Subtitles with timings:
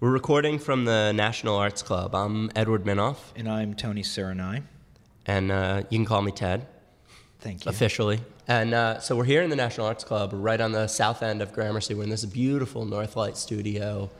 [0.00, 2.14] We're recording from the National Arts Club.
[2.14, 4.62] I'm Edward Minoff, And I'm Tony Curanaj.
[5.26, 6.66] and uh, you can call me Ted
[7.40, 7.70] Thank you.
[7.70, 8.20] officially.
[8.48, 11.40] And uh, so we're here in the National Arts Club, right on the south end
[11.42, 11.94] of Gramercy.
[11.94, 14.10] We're in this beautiful Northlight studio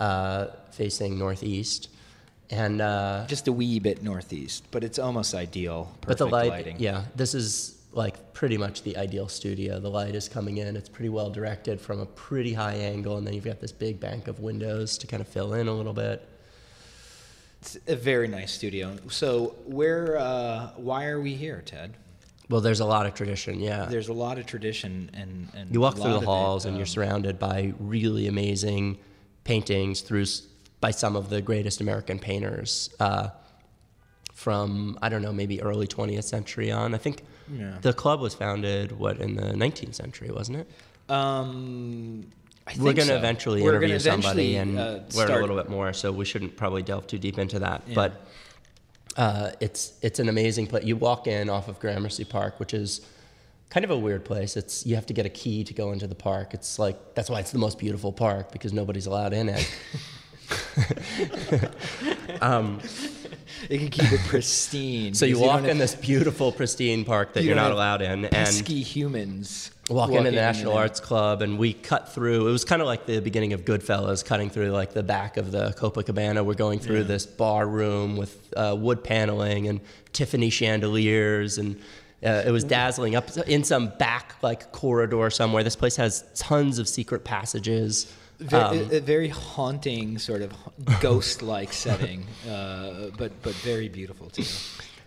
[0.00, 1.88] uh, facing northeast.
[2.50, 5.84] And uh, Just a wee bit northeast, but it's almost ideal.
[6.00, 6.76] Perfect but the light, lighting.
[6.80, 7.79] yeah, this is
[8.40, 9.78] pretty much the ideal studio.
[9.78, 10.74] The light is coming in.
[10.74, 14.00] It's pretty well directed from a pretty high angle, and then you've got this big
[14.00, 16.26] bank of windows to kind of fill in a little bit.
[17.60, 18.96] It's a very nice studio.
[19.10, 21.92] So, where, uh, why are we here, Ted?
[22.48, 23.84] Well, there's a lot of tradition, yeah.
[23.84, 25.48] There's a lot of tradition and.
[25.54, 29.00] and You walk through the of it, halls and you're um, surrounded by really amazing
[29.44, 30.24] paintings through
[30.80, 33.28] by some of the greatest American painters uh,
[34.32, 36.94] from I don't know maybe early 20th century on.
[36.94, 37.78] I think Yeah.
[37.80, 40.70] the club was founded what in the 19th century, wasn't it?
[41.10, 42.26] Um,
[42.66, 43.16] I We're going to so.
[43.16, 45.92] eventually We're interview gonna somebody eventually, and uh, learn a little bit more.
[45.92, 47.82] So we shouldn't probably delve too deep into that.
[47.86, 47.94] Yeah.
[47.94, 48.26] But
[49.16, 50.84] uh, it's it's an amazing place.
[50.84, 53.00] You walk in off of Gramercy Park, which is
[53.70, 54.56] kind of a weird place.
[54.56, 56.54] It's you have to get a key to go into the park.
[56.54, 59.68] It's like that's why it's the most beautiful park because nobody's allowed in it.
[63.68, 65.14] They can keep it pristine.
[65.14, 68.24] So you walk don't in this beautiful, pristine park that You you're don't allowed in,
[68.24, 69.70] and pesky humans.
[69.90, 70.82] walk into the National there.
[70.82, 72.48] Arts Club, and we cut through.
[72.48, 75.52] It was kind of like the beginning of Goodfellas, cutting through like the back of
[75.52, 76.44] the Copacabana.
[76.44, 79.80] We're going through this bar room with uh, wood paneling and
[80.12, 81.78] Tiffany chandeliers, and
[82.24, 83.14] uh, it was dazzling.
[83.14, 85.62] Up in some back like corridor somewhere.
[85.62, 88.12] This place has tons of secret passages.
[88.40, 90.52] Ve- Um, a, a very haunting, sort of
[91.00, 94.44] ghost-like setting, uh, but but very beautiful too.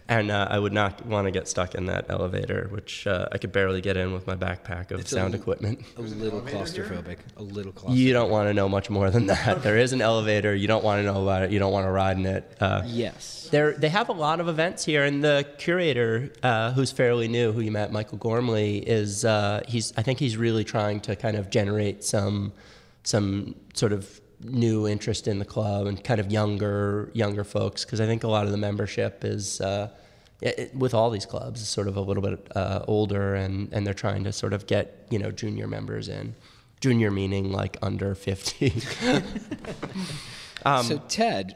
[0.10, 3.38] and uh, I would not want to get stuck in that elevator, which uh, I
[3.38, 5.80] could barely get in with my backpack of It's sound l- equipment.
[5.98, 7.18] A little claustrophobic.
[7.38, 7.96] A little claustrophobic.
[7.98, 9.64] You don't want to know much more than that.
[9.68, 10.54] There is an elevator.
[10.54, 11.52] You don't want to know about it.
[11.52, 12.44] You don't want to ride in it.
[12.60, 13.48] Uh, Yes.
[13.52, 17.52] There, they have a lot of events here, and the curator, uh, who's fairly new,
[17.52, 19.94] who you met, Michael Gormley, is uh, he's.
[19.96, 22.52] I think he's really trying to kind of generate some,
[23.04, 28.02] some sort of new interest in the club and kind of younger, younger folks, because
[28.02, 29.62] I think a lot of the membership is.
[29.62, 29.90] Uh,
[30.42, 33.72] it, it- with all these clubs, is sort of a little bit uh, older, and,
[33.72, 36.36] and they're trying to sort of get you know junior members in,
[36.82, 38.74] junior meaning like under fifty.
[40.66, 41.56] Um, so Ted,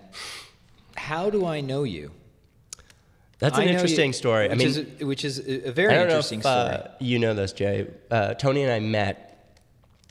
[0.97, 2.11] how do I know you?
[3.39, 4.45] That's an know you- interesting story.
[4.45, 6.95] I Which mean, is a, which is a very interesting if uh, story.
[6.99, 7.87] you know this, Jay.
[8.11, 9.26] Uh, Tony and I met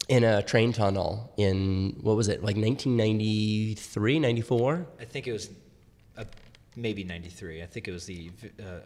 [0.08, 4.86] in a train tunnel in what was it, like 1993, 94?
[5.00, 5.50] I think it was
[6.16, 6.24] uh,
[6.76, 7.62] maybe '93.
[7.62, 8.30] I think it was the
[8.60, 8.78] uh, uh,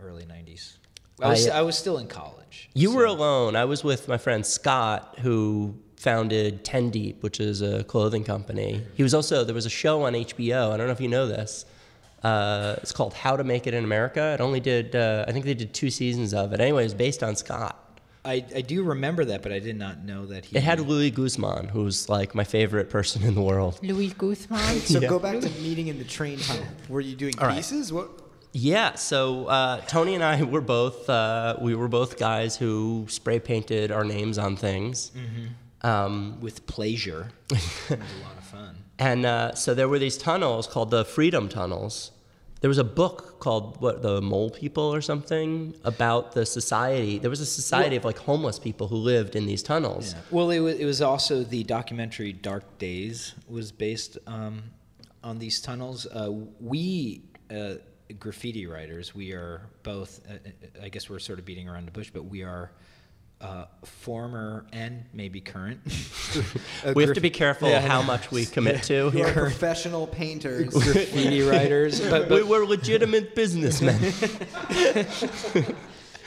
[0.00, 0.76] early '90s.
[1.20, 2.70] I was, I- I, was still in college.
[2.74, 3.56] You were alone.
[3.56, 8.84] I was with my friend Scott, who founded Ten Deep, which is a clothing company.
[8.94, 10.70] He was also there was a show on HBO.
[10.72, 11.64] I don't know if you know this.
[12.22, 14.34] Uh, it's called How to Make It in America.
[14.34, 16.60] It only did, uh, I think they did two seasons of it.
[16.60, 17.87] Anyway, it was based on Scott.
[18.28, 20.56] I, I do remember that, but I did not know that he.
[20.56, 23.78] It had Luis Guzman, who's like my favorite person in the world.
[23.82, 24.80] Luis Guzman.
[24.80, 25.08] So Yeah.
[25.08, 26.64] go back to meeting in the train tunnel.
[26.88, 27.56] Were you doing right.
[27.56, 27.92] pieces?
[27.92, 28.08] What?
[28.52, 33.38] Yeah, so uh, Tony and I were both uh, we were both guys who spray
[33.40, 35.12] painted our names on things,
[35.82, 37.30] um, with pleasure.
[37.50, 37.58] it
[37.90, 38.76] was a lot of fun.
[38.98, 42.10] and uh, so there were these tunnels called the Freedom Tunnels.
[42.60, 47.18] There was a book called what the Mole People or something about the society.
[47.18, 50.14] There was a society of like homeless people who lived in these tunnels.
[50.14, 50.20] Yeah.
[50.30, 54.64] Well, it was, it was also the documentary Dark Days was based um,
[55.22, 56.06] on these tunnels.
[56.06, 57.74] Uh, we uh,
[58.18, 60.20] graffiti writers, we are both.
[60.28, 62.72] Uh, uh, I guess we're sort of beating around the bush, but we are.
[63.40, 65.80] Uh, former and maybe current.
[66.94, 70.72] We have to be careful Yeah, how much we commit to You are professional painters.
[70.74, 72.00] graffiti writers.
[72.00, 74.12] But, We but, were legitimate businessmen.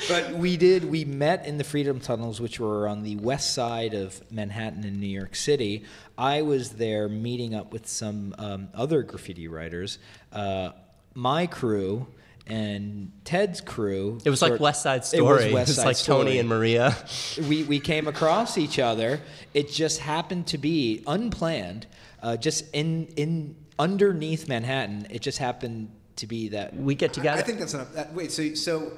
[0.07, 0.85] but we did.
[0.89, 4.99] We met in the Freedom Tunnels, which were on the west side of Manhattan in
[4.99, 5.83] New York City.
[6.17, 9.99] I was there meeting up with some um, other graffiti writers.
[10.31, 10.71] Uh,
[11.13, 12.07] my crew
[12.47, 14.19] and Ted's crew.
[14.25, 15.21] It was like sort- West Side Story.
[15.21, 15.45] It Story.
[15.45, 16.95] was West It's Side like Tony and Maria.
[17.47, 19.21] we, we came across each other.
[19.53, 21.87] It just happened to be unplanned,
[22.21, 25.07] uh, just in in underneath Manhattan.
[25.09, 27.39] It just happened to be that We get together.
[27.39, 27.93] I think that's enough.
[27.93, 28.91] That, wait, so so,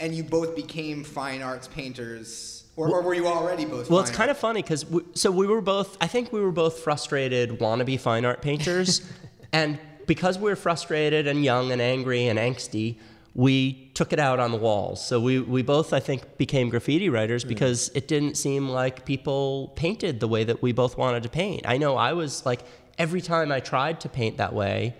[0.00, 3.90] and you both became fine arts painters, or, or were you already both?
[3.90, 4.84] Well, fine it's kind of funny because
[5.14, 5.96] so we were both.
[6.00, 9.02] I think we were both frustrated wannabe fine art painters,
[9.52, 12.96] and because we were frustrated and young and angry and angsty,
[13.34, 15.04] we took it out on the walls.
[15.04, 17.48] So we we both, I think, became graffiti writers hmm.
[17.50, 21.62] because it didn't seem like people painted the way that we both wanted to paint.
[21.66, 22.62] I know I was like
[22.98, 24.94] every time I tried to paint that way,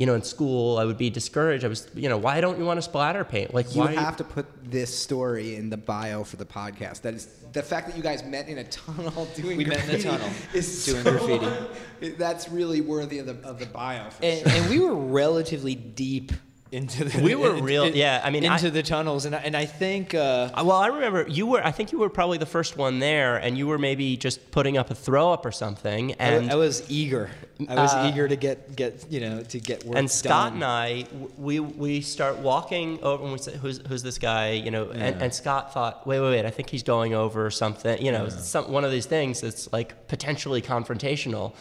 [0.00, 1.62] you know, in school, I would be discouraged.
[1.62, 3.52] I was, you know, why don't you want to splatter paint?
[3.52, 3.92] Like, You why?
[3.92, 7.02] have to put this story in the bio for the podcast.
[7.02, 9.96] That is the fact that you guys met in a tunnel doing We met in
[9.96, 11.46] a tunnel is doing so- graffiti.
[12.18, 14.10] That's really worthy of the of the bio.
[14.10, 14.52] For and, sure.
[14.62, 16.32] and we were relatively deep
[16.72, 19.34] into the We were in- real- in- yeah, I mean, I- into the tunnels and
[19.34, 21.66] I, and I think uh, Uh, Well, I remember you were.
[21.66, 24.78] I think you were probably the first one there, and you were maybe just putting
[24.78, 26.12] up a throw up or something.
[26.12, 27.28] And I was eager
[27.68, 30.62] I was Uh, eager to get get you know to get work and Scott done.
[30.62, 31.04] and I,
[31.36, 35.00] we we start walking over, and we say, "Who's who's this guy?" You know, and,
[35.16, 35.24] Yeah.
[35.24, 36.46] and Scott thought, "Wait, wait, wait!
[36.46, 40.06] I think he's going over something." You know, some one of these things that's like
[40.06, 41.52] potentially confrontational.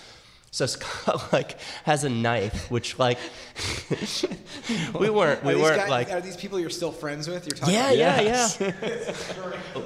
[0.52, 3.18] So Scott like has a knife, which like
[5.00, 7.46] we weren't we are these weren't guys, like are these people you're still friends with?
[7.46, 8.26] You're talking Yeah, about?
[8.26, 9.14] yeah, yeah.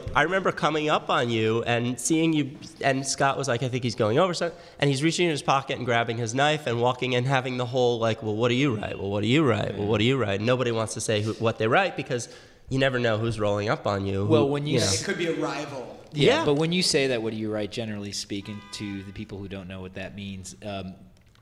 [0.15, 2.51] I remember coming up on you and seeing you,
[2.81, 4.57] and Scott was like, I think he's going over something.
[4.79, 7.65] And he's reaching in his pocket and grabbing his knife and walking and having the
[7.65, 8.97] whole, like, well, what do you write?
[8.99, 9.77] Well, what do you write?
[9.77, 10.39] Well, what do you write?
[10.41, 12.29] Nobody wants to say who, what they write because
[12.69, 14.25] you never know who's rolling up on you.
[14.25, 14.85] Well, who- when you know.
[14.85, 15.99] It could be a rival.
[16.13, 16.45] Yeah, Yeah.
[16.45, 17.71] but when you say that, what do you write?
[17.71, 20.93] Generally speaking, to the people who don't know what that means, um,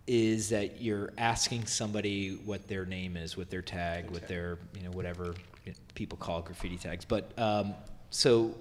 [0.07, 4.83] is that you're asking somebody what their name is, what their tag, what their you
[4.83, 5.35] know whatever
[5.95, 7.05] people call graffiti tags.
[7.05, 7.73] But um,
[8.09, 8.55] so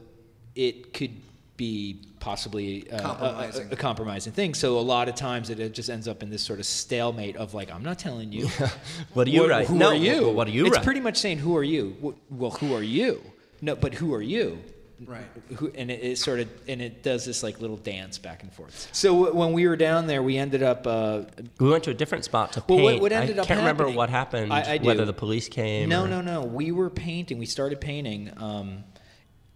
[0.54, 1.12] it could
[1.56, 3.72] be possibly uh, a- a- Compromising.
[3.72, 4.54] A, compromising thing.
[4.54, 7.36] So a lot of times it, it just ends up in this sort of stalemate
[7.36, 8.46] of like, I'm not telling you.
[9.14, 9.66] what do you What- write?
[9.68, 10.22] Who no, are you?
[10.22, 13.20] well, what do you it's pretty much saying, "Who are you?" Well, who are you?
[13.62, 14.62] No, but who are you?
[15.06, 15.24] Right.
[15.56, 18.52] Who, and it, it sort of and it does this like little dance back and
[18.52, 18.88] forth.
[18.92, 20.86] So w- when we were down there, we ended up.
[20.86, 21.22] Uh,
[21.58, 22.82] we went to a different spot to Well, paint.
[22.94, 24.86] what- what ended I up can't remember what happened, I- I do.
[24.86, 25.88] whether the police came.
[25.88, 26.42] no, or- no, no.
[26.42, 27.38] We were painting.
[27.38, 28.30] We started painting.
[28.36, 28.84] Um,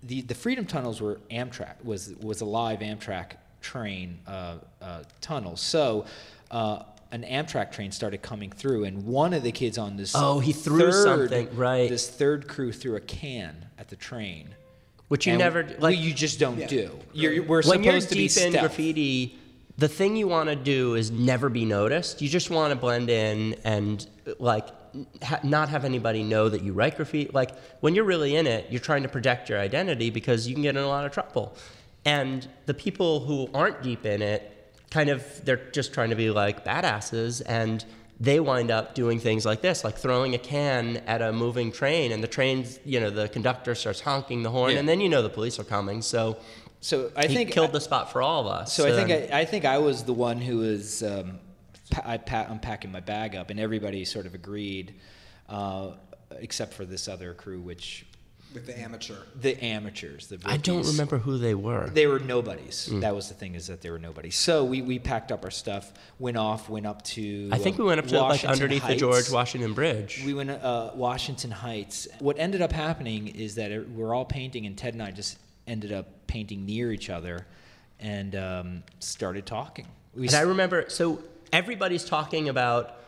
[0.03, 5.57] the the Freedom Tunnels were Amtrak was was a live Amtrak train uh, uh, tunnel.
[5.57, 6.07] So.
[6.51, 10.41] Uh, an Amtrak train started coming through, and one of the kids on this Oh,
[10.41, 11.89] he threw third- something, right.
[11.89, 14.49] This third crew threw a can at the train,
[15.09, 15.99] Which you And never we- like.
[15.99, 16.67] you just don't Yeah.
[16.67, 16.91] do.
[17.13, 18.61] You're, you're- we're when supposed you're to be deep in stealth.
[18.61, 19.39] graffiti,
[19.77, 22.23] the thing you want to do is never be noticed.
[22.23, 24.07] You just want to blend in and
[24.39, 24.67] like
[25.23, 27.31] ha- not have anybody know that you write graffiti.
[27.33, 30.63] Like when you're really in it, you're trying to protect your identity because you can
[30.63, 31.55] get in a lot of trouble.
[32.07, 34.51] And the people who aren't deep in it,
[34.91, 37.85] kind of, they're just trying to be like badasses and.
[38.21, 42.13] They wind up doing things like this, like throwing a can at a moving train,
[42.13, 44.79] and the train's, you know, the conductor starts honking the horn, Yeah.
[44.79, 46.01] and then you know the police are coming.
[46.01, 46.37] So
[46.81, 48.73] So I think killed the spot for all of us.
[48.73, 51.41] So I think I, I think I was the one who was um,
[51.91, 54.95] pa- I pa- I'm packing my bag up, and everybody sort of agreed,
[55.49, 55.93] uh,
[56.39, 58.07] except for this other crew, which
[58.55, 59.17] With the amateur.
[59.39, 60.29] the amateurs.
[60.29, 61.91] The I don't remember who they were.
[61.91, 62.89] They were nobodies.
[62.91, 63.01] Mm.
[63.01, 64.37] That was the thing is that they were nobodies.
[64.37, 67.51] So we, we packed up our stuff, went off, went up to.
[67.53, 70.23] I think uh, we went up to like Washington underneath the George Washington Bridge.
[70.25, 72.09] We went uh, Washington Heights.
[72.21, 75.39] What ended up happening is that it, we're all painting, and Ted and I just
[75.67, 77.47] ended up painting near each other,
[77.99, 79.87] and um, started talking.
[80.15, 81.21] We and I remember, so
[81.53, 82.99] everybody's talking about,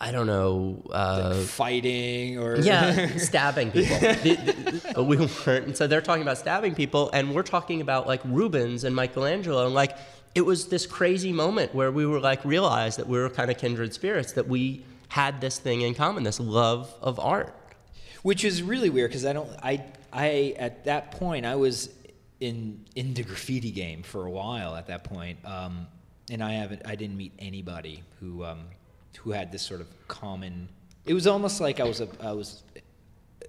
[0.00, 3.98] I don't know, uh, fighting or yeah, stabbing people.
[3.98, 5.66] The- the- but we weren't.
[5.66, 9.64] And so they're talking about stabbing people, and we're talking about like Rubens and Michelangelo.
[9.66, 9.96] And like,
[10.34, 13.56] it was this crazy moment where we were like, realized that we were kind of
[13.56, 17.54] kindred spirits, that we had this thing in common, this love of art.
[18.22, 21.88] which is really weird because I don't I I at that point I was
[22.40, 25.86] in in the graffiti game for a while at that point, um,
[26.30, 28.60] and I haven't I didn't meet anybody who um,
[29.18, 30.68] who had this sort of common.
[31.06, 32.62] It was almost like I was a, I was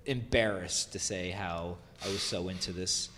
[0.06, 3.10] embarrassed to say how I was so into this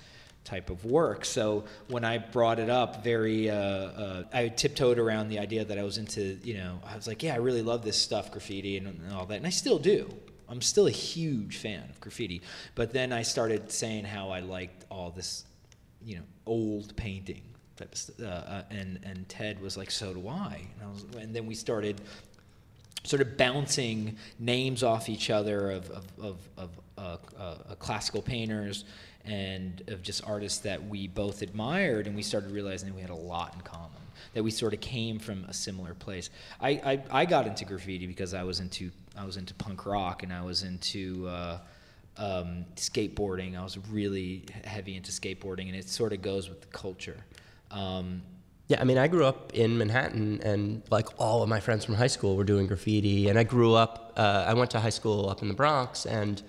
[0.48, 1.25] type of work.
[1.25, 5.77] So when I brought it up, very uh, uh, I tiptoed around the idea that
[5.77, 6.39] I was into.
[6.42, 9.25] You know, I was like, yeah, I really love this stuff, graffiti and, and all
[9.25, 10.10] that, and I still do.
[10.50, 12.42] I'm still a huge fan of graffiti.
[12.75, 15.44] But then I started saying how I liked all this,
[16.01, 17.44] you know, old painting
[17.75, 18.16] type of stuff.
[18.22, 20.62] Uh, uh, and and Ted was like, so do I.
[20.75, 22.00] And I was, and then we started
[23.04, 28.22] sort of bouncing names off each other of, of, of, of uh, uh, uh, classical
[28.22, 28.84] painters
[29.24, 33.10] and of just artists that we both admired, and we started realizing that we had
[33.10, 33.92] a lot in common.
[34.34, 36.30] That we sort of came from a similar place.
[36.60, 40.24] I, I, I got into graffiti because I was into I was into punk rock
[40.24, 41.60] and I was into uh,
[42.18, 43.58] um, skateboarding.
[43.58, 47.18] I was really heavy into skateboarding, and it sort of goes with the culture.
[47.72, 48.22] Um,
[48.67, 51.95] Yeah, I mean, I grew up in Manhattan, and like all of my friends from
[51.95, 53.29] high school were doing graffiti.
[53.29, 56.41] And I grew up, uh, I went to high school up in the Bronx, and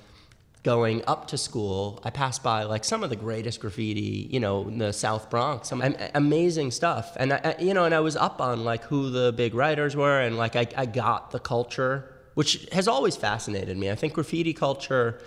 [0.65, 4.67] going up to school, I passed by like some of the greatest graffiti, you know,
[4.67, 5.81] in the South Bronx, some
[6.15, 7.17] amazing stuff.
[7.21, 9.95] And I, I- you know, and I was up on like who the big writers
[9.95, 13.91] were, and like I, I got the culture, which has always fascinated me.
[13.93, 15.21] I think graffiti culture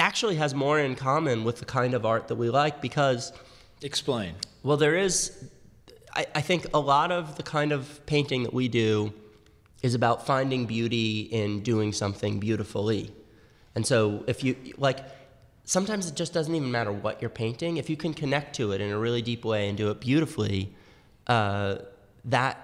[0.00, 3.32] actually has more in common with the kind of art that we like because,
[3.82, 4.34] Explain.
[4.64, 5.48] well, there is,
[6.14, 9.12] I, I think a lot of the kind of painting that we do
[9.82, 13.12] is about finding beauty in doing something beautifully.
[13.74, 15.00] And so if you like
[15.64, 17.78] sometimes it just doesn't even matter what you're painting.
[17.78, 20.74] If you can connect to it in a really deep way and do it beautifully,
[21.26, 21.76] uh,
[22.26, 22.60] that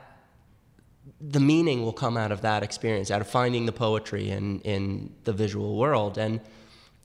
[1.20, 5.14] the meaning will come out of that experience, out of finding the poetry in, in
[5.24, 6.18] the visual world.
[6.18, 6.40] And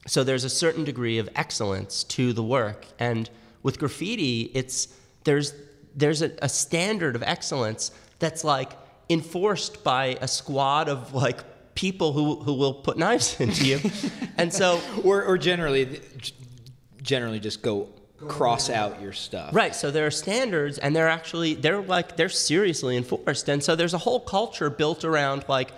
[0.07, 2.85] so there's a certain degree of excellence to the work.
[2.99, 3.29] And
[3.63, 4.89] with graffiti, it's
[5.23, 5.53] there's
[5.95, 8.71] there's a, a standard of excellence that's like
[9.09, 11.43] enforced by a squad of like
[11.75, 13.79] people who, who will put knives into you.
[14.37, 16.01] and so Or, or generally,
[17.01, 17.89] generally just go
[18.27, 19.53] cross out your stuff.
[19.53, 19.75] Right.
[19.75, 23.93] So there are standards, and they're actually they're like they're seriously enforced, and so there's
[23.93, 25.71] a whole culture built around like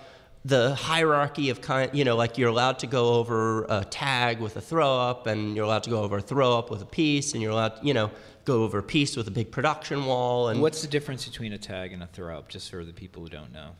[0.48, 1.90] the hierarchy of kind.
[1.92, 5.54] You know, like you're allowed to go over a tag with a throw up, and
[5.54, 7.94] you're allowed to go over a throw up with a piece, and you're allowed, you
[7.94, 8.10] know,
[8.44, 10.48] go over a piece with a big production wall.
[10.48, 13.22] And What's the difference between a tag and a throw up, just for the people
[13.22, 13.70] who don't know?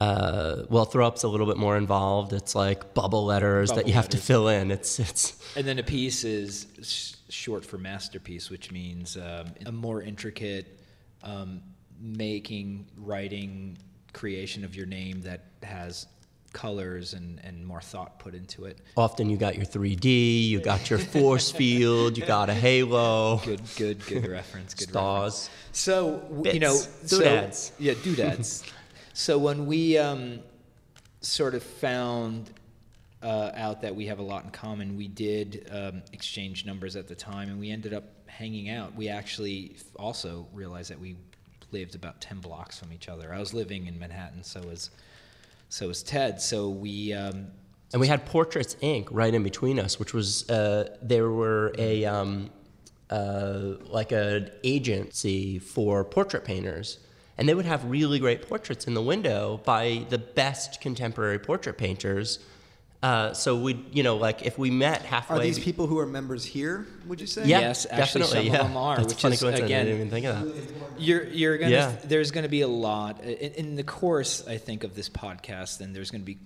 [0.00, 2.32] uh, well, throw up's a little bit more involved.
[2.32, 4.70] It's like bubble letters that you have to fill in.
[4.70, 9.72] It's it's And then a piece is sh- short for masterpiece, which means um, a
[9.72, 10.80] more intricate
[11.22, 11.60] um,
[12.00, 13.76] making, writing,
[14.12, 16.06] creation of your name that has
[16.52, 18.78] colors and, and more thought put into it.
[18.96, 23.60] often you got your 3D, you got your force field, you got a halo, Good,
[23.76, 24.74] good, good reference.
[24.74, 25.36] Good reference.
[25.36, 25.50] stars.
[25.72, 27.10] So w- you know, Bits.
[27.10, 27.72] so- Doodads.
[27.78, 28.64] yeah, doodads.
[29.12, 30.40] so when we um,
[31.20, 32.50] sort of found
[33.22, 37.06] uh, out that we have a lot in common, we did um, exchange numbers at
[37.06, 38.94] the time, and we ended up hanging out.
[38.96, 41.16] We actually also realized that we
[41.72, 43.32] lived about ten blocks from each other.
[43.32, 44.90] I was living in Manhattan, so was
[45.68, 46.40] so was Ted.
[46.40, 47.12] So we.
[47.12, 47.48] Um,
[47.92, 49.08] And we had Portraits Inc.
[49.10, 52.50] right in between us, which was uh, there were a um,
[53.10, 56.98] uh, like an agency for portrait painters,
[57.36, 61.76] and they would have really great portraits in the window by the best contemporary portrait
[61.78, 62.38] painters.
[63.02, 65.36] Uh, so we, you know, like if we met halfway.
[65.38, 66.86] Are these people who are members here?
[67.06, 67.46] Would you say?
[67.46, 68.96] Yeah, Yes, actually, Definitely, some of them are.
[68.96, 69.66] That's a which funny is, coincidence.
[69.66, 70.74] again, I didn't even think of that.
[70.98, 71.96] You're you're gonna Yeah.
[72.04, 75.96] there's gonna be a lot in, in the course I think of this podcast, and
[75.96, 76.38] there's gonna be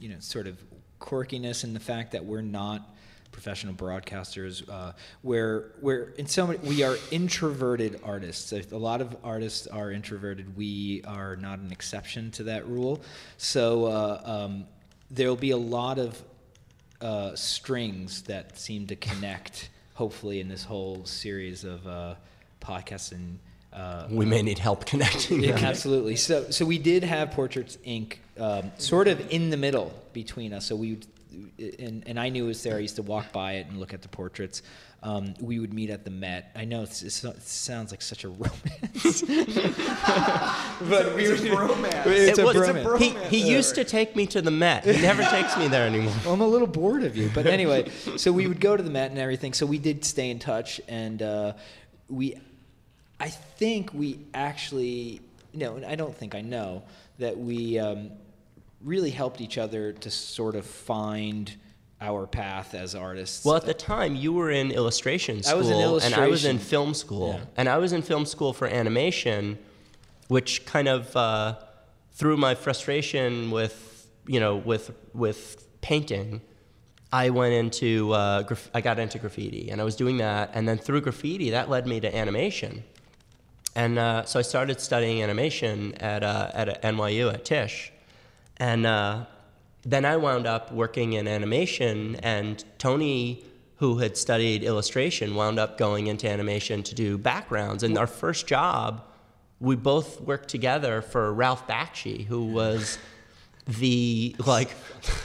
[0.00, 0.56] you know sort of
[1.00, 2.94] quirkiness in the fact that we're not
[3.30, 4.66] professional broadcasters.
[4.66, 8.52] Uh, where where in so many we are introverted artists.
[8.52, 10.56] A lot of artists are introverted.
[10.56, 13.02] We are not an exception to that rule.
[13.36, 14.66] So uh, um,
[15.14, 16.22] there'll be a lot of
[17.00, 19.70] uh, strings that seem to connect.
[19.94, 22.14] Hopefully, in this whole series of uh,
[22.60, 23.38] podcasts and
[23.72, 25.42] uh, We may need help connecting.
[25.42, 26.16] yeah, absolutely.
[26.16, 28.16] So, so we did have Portraits Inc.
[28.38, 30.66] Um, sort of in the middle between us.
[30.66, 30.98] So we,
[31.78, 32.76] and, and I knew it was there.
[32.76, 34.62] I used to walk by it and look at the portraits.
[35.04, 36.50] Um, we would meet at the Met.
[36.56, 41.58] I know it's, it's, it sounds like such a romance, but we It's a would-
[41.58, 42.06] bromance.
[42.06, 42.98] It's It a was- bromance.
[42.98, 43.10] He,
[43.42, 44.84] he used to take me to the Met.
[44.86, 46.14] He never takes me there anymore.
[46.24, 47.90] Well, I'm a little bored of you, but anyway.
[48.16, 49.52] so we would go to the Met and everything.
[49.52, 51.52] So we did stay in touch, and uh,
[52.08, 52.36] we,
[53.20, 55.20] I think we actually,
[55.52, 56.82] no, I don't think I know
[57.18, 58.10] that we um,
[58.82, 61.54] really helped each other to sort of find
[62.08, 63.44] our path as artists.
[63.44, 65.70] Well, at the time, you were in illustration I school, was
[66.04, 67.44] in and I was in film school, Yeah.
[67.56, 69.58] and I was in film school for animation,
[70.28, 71.56] which kind of uh,
[72.12, 73.74] through my frustration with
[74.26, 76.40] you know with with painting,
[77.12, 80.68] I went into uh, graf- I got into graffiti, and I was doing that, and
[80.68, 82.84] then through graffiti, that led me to animation,
[83.74, 87.92] and uh, so I started studying animation at uh, at NYU at Tisch,
[88.58, 89.24] and uh,
[89.84, 93.44] then I wound up working in animation, and Tony,
[93.76, 97.82] who had studied illustration, wound up going into animation to do backgrounds.
[97.82, 99.04] And our first job,
[99.60, 102.98] we both worked together for Ralph Bakshi, who was
[103.66, 104.68] the like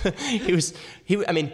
[0.18, 0.74] he was
[1.04, 1.52] he I mean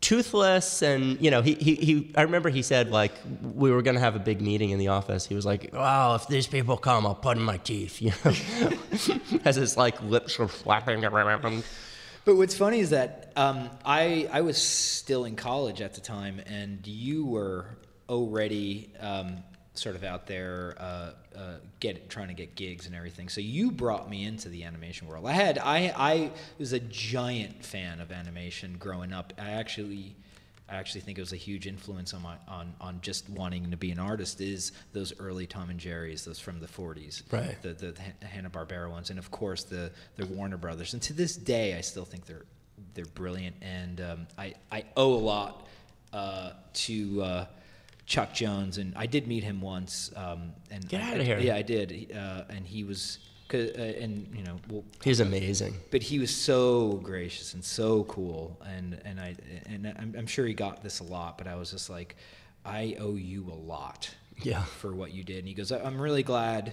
[0.00, 3.12] toothless and you know he, he, he I remember he said like
[3.42, 5.26] we were gonna have a big meeting in the office.
[5.26, 9.40] He was like well if these people come I'll put in my teeth you know?
[9.44, 11.62] As his like lips were flapping around
[12.26, 16.40] But what's funny is that um, I I was still in college at the time,
[16.44, 17.66] and you were
[18.08, 23.28] already um, sort of out there uh, uh, get trying to get gigs and everything.
[23.28, 25.24] So you brought me into the animation world.
[25.24, 29.32] I had I I was a giant fan of animation growing up.
[29.38, 30.16] I actually
[30.68, 33.76] I actually think it was a huge influence on my on on just wanting to
[33.76, 37.60] be an artist is those early Tom and Jerry's, those from the 40s, Right.
[37.62, 37.72] The
[38.20, 40.92] the Hanna Barbera ones, and of course the the Warner Brothers.
[40.92, 42.46] And to this day, I still think they're
[42.94, 45.66] they're brilliant, and um, I I owe a lot
[46.12, 47.22] uh, to.
[47.22, 47.46] Uh,
[48.08, 50.12] Chuck Jones, and I did meet him once.
[50.14, 51.40] Um, and Get I- outta here.
[51.40, 53.18] Yeah, I did, uh, and he was,
[53.48, 55.74] 'cause, uh, and you know, well, He's amazing.
[55.90, 59.34] but he was so gracious and so cool and and I
[59.66, 62.16] and I'm, I'm sure he got this a lot but I was just like
[62.64, 64.10] I owe you a lot
[64.42, 64.62] Yeah.
[64.64, 65.38] for what you did.
[65.38, 66.72] And he goes "I- I'm really glad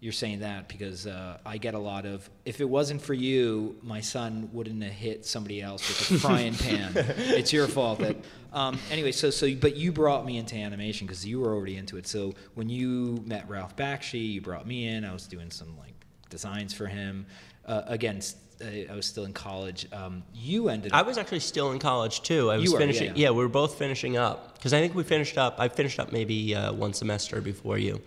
[0.00, 3.76] you're saying that because uh, I get a lot of if it wasn't for you
[3.82, 6.92] my son wouldn't have hit somebody else with a frying pan.
[6.96, 7.98] It's your fault.
[8.00, 8.16] That
[8.52, 11.96] um, anyway so so but you brought me into animation because you were already into
[11.96, 12.06] it.
[12.06, 15.04] So when you met Ralph Bakshi you brought me in.
[15.04, 15.94] I was doing some like
[16.30, 17.26] designs for him.
[17.66, 18.20] Uh, again,
[18.60, 19.86] uh, I was still in college.
[19.92, 22.50] Um, you ended I was actually still in college too.
[22.50, 23.16] I was You were, yeah, finishing.
[23.16, 23.30] yeah.
[23.30, 25.56] we were both finishing up because I think we finished up.
[25.58, 28.00] I finished up maybe uh, one semester before you,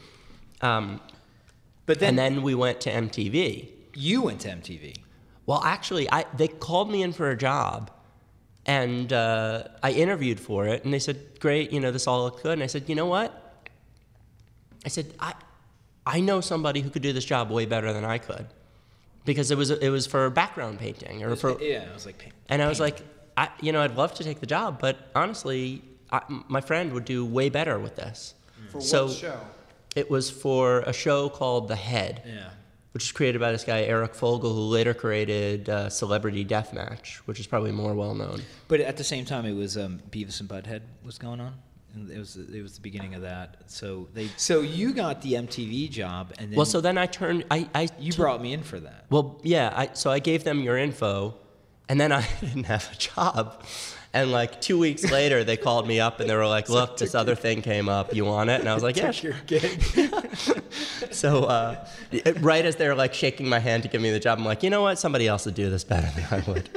[0.62, 1.00] um,
[1.86, 3.70] but then, and then we went to MTV.
[3.96, 4.96] you went to MTV.
[5.46, 7.90] Well, actually, I, they called me in for a job,
[8.66, 12.44] and uh, I interviewed for it, and they said, "Great, you know, this all looked
[12.44, 13.64] good." And I said, "You know what?"
[14.86, 15.34] I said, "I,
[16.06, 18.46] I know somebody who could do this job way better than I could,
[19.26, 22.34] because it was it was for background painting or for yeah, I was like, paint-
[22.50, 22.96] And I was paint.
[23.00, 25.82] like, I, you know, I'd love to take the job, but honestly,
[26.12, 28.34] I, my friend would do way better with this.
[28.72, 29.40] For So- what show?
[29.96, 32.50] It was for a show called The Head, yeah,
[32.94, 37.42] which was created by this guy Eric Fogel, who later created uh, Celebrity Deathmatch, which
[37.42, 38.42] is probably more well known.
[38.70, 41.56] but at the same time, it was um, Beavis and Butthead was going on.
[41.94, 43.58] And it was it was the beginning of that.
[43.68, 47.44] So they so you got the MTV job, and then Well, so then I turned.
[47.52, 49.06] I, I you took- brought me in for that.
[49.10, 49.74] Well, yeah.
[49.76, 51.36] I, so I gave them your info,
[51.90, 53.64] and then I didn't have a job.
[54.14, 57.16] And like two weeks later, they called me up and they were like, "Look, this
[57.16, 58.14] other thing came up.
[58.14, 59.36] You want it?" And I was like, "Yeah." sure."
[61.12, 61.86] so uh,
[62.42, 64.70] right as they're like shaking my hand to give me the job, I'm like, "You
[64.70, 65.00] know what?
[65.00, 66.70] Somebody else would do this better than I would."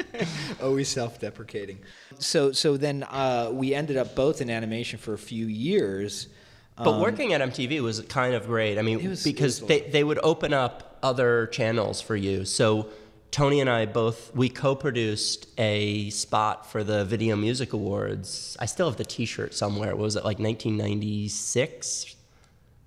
[0.63, 1.81] Always self-deprecating.
[2.21, 6.29] So so then uh, we ended up both in animation for a few years.
[6.77, 8.79] But working at MTV was kind of great.
[8.79, 12.45] I mean, was- because they, they would open up other channels for you.
[12.45, 12.89] So
[13.35, 18.57] Tony and I both we co-produced a spot for the Video Music Awards.
[18.61, 19.89] I still have the T-shirt somewhere.
[19.97, 22.15] What was it like 1996?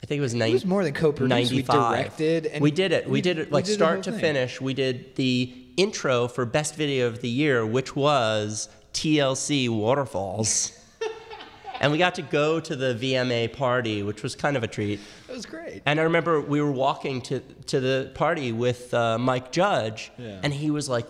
[0.02, 1.52] I think it was, nine, was more than co-produced.
[1.52, 3.08] We directed and we did it.
[3.08, 4.22] We, we- did it like did start to thing.
[4.22, 4.62] finish.
[4.62, 10.72] We did the intro for Best Video of the Year, which was TLC Waterfalls.
[11.80, 15.00] and we got to go to the VMA party, which was kind of a treat.
[15.30, 15.82] It was great.
[15.86, 20.40] And I remember we were walking to, to the party with uh, Mike Judge, Yeah.
[20.44, 21.08] and he was like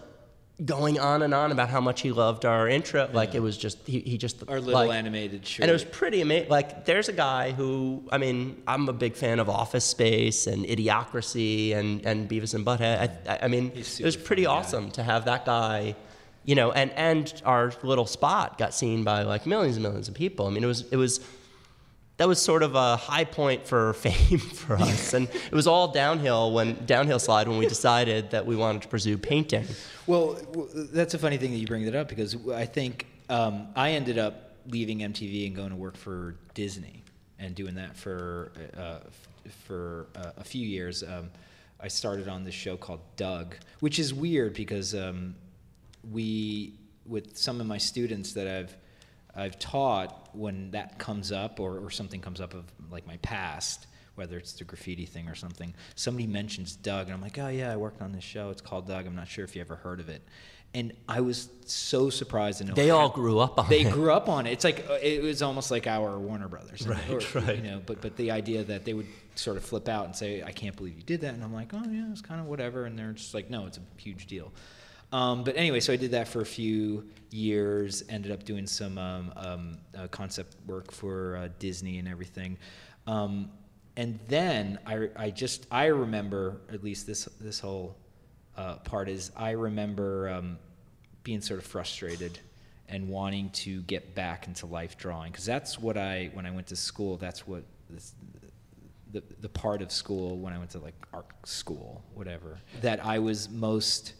[0.65, 3.07] going on and on about how much he loved our intro.
[3.13, 5.61] Like it was just he, he just Our little like, animated short.
[5.63, 6.49] and it was pretty amazing.
[6.49, 10.65] Like, there's a guy who, I mean, I'm a big fan of Office Space and
[10.65, 13.11] Idiocracy and, and Beavis and Butthead.
[13.27, 15.95] I, I, mean, it was pretty awesome to have that guy,
[16.47, 20.13] you know, and, and our little spot got seen by like millions and millions of
[20.13, 20.47] people.
[20.47, 21.19] I mean, it was, it was,
[22.15, 25.13] that was sort of a high point for fame for us.
[25.13, 28.87] and it was all downhill when, downhill slide when we decided that we wanted to
[28.87, 29.65] pursue painting.
[30.07, 30.39] Well,
[30.73, 34.17] that's a funny thing that you bring that up because I think um, I ended
[34.17, 37.03] up leaving MTV and going to work for Disney
[37.39, 38.99] and doing that for uh,
[39.65, 41.03] for uh, a few years.
[41.03, 41.29] Um,
[41.79, 45.35] I started on this show called Doug, which is weird because um,
[46.11, 46.73] we,
[47.05, 48.75] with some of my students that I've
[49.35, 53.85] I've taught when that comes up or, or something comes up of like my past,
[54.15, 57.71] whether it's the graffiti thing or something, somebody mentions Doug, and I'm like, oh yeah,
[57.71, 58.49] I worked on this show.
[58.49, 59.05] It's called Doug.
[59.05, 60.23] I'm not sure if you ever heard of it.
[60.73, 63.93] And I was so surprised know They all grew up on they it.
[63.93, 64.51] grew up on it.
[64.51, 67.55] It's like uh, it was almost like our Warner Brothers, Right, or, right.
[67.57, 70.41] You know, but but the idea that they would sort of flip out and say,
[70.43, 72.85] "I can't believe you did that," and I'm like, "Oh yeah, it's kind of whatever,"
[72.85, 74.51] and they're just like, "No, it's a huge deal."
[75.11, 78.03] Um, but anyway, so I did that for a few years.
[78.09, 82.57] Ended up doing some um, um, uh, concept work for uh, Disney and everything.
[83.05, 83.51] Um,
[83.95, 87.97] and then I, I just I remember at least this this whole
[88.55, 90.59] uh, part is I remember um,
[91.23, 92.39] being sort of frustrated
[92.89, 96.67] and wanting to get back into life drawing because that's what I when I went
[96.67, 98.13] to school that's what this,
[99.11, 103.19] the the part of school when I went to like art school whatever that I
[103.19, 104.13] was most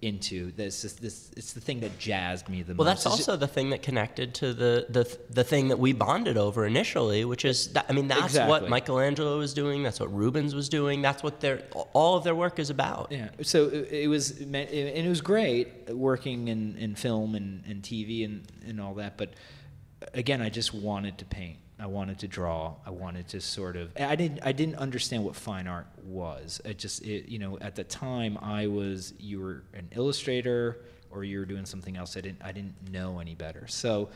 [0.00, 0.52] into.
[0.52, 2.78] This, this, this it's the thing that jazzed me the Well, most.
[2.78, 6.36] Well, that's also the thing that connected to the, the the thing that we bonded
[6.36, 8.48] over initially, which is that, I mean that's Exactly.
[8.50, 12.34] what Michelangelo was doing, that's what Rubens was doing, that's what their all of their
[12.34, 13.08] work is about.
[13.10, 13.30] Yeah.
[13.42, 18.24] So it, it was, and it was great working in, in film and, and TV
[18.24, 19.16] and, and all that.
[19.16, 19.30] But
[20.14, 21.58] again, I just wanted to paint.
[21.80, 22.74] I wanted to draw.
[22.84, 23.92] I wanted to sort of.
[23.98, 24.40] I didn't.
[24.42, 26.60] I didn't understand what fine art was.
[26.64, 27.02] It just.
[27.02, 29.14] It, you know, at the time, I was.
[29.18, 30.78] You were an illustrator,
[31.10, 32.16] or you were doing something else.
[32.16, 32.42] I didn't.
[32.42, 33.66] I didn't know any better.
[33.68, 34.08] So,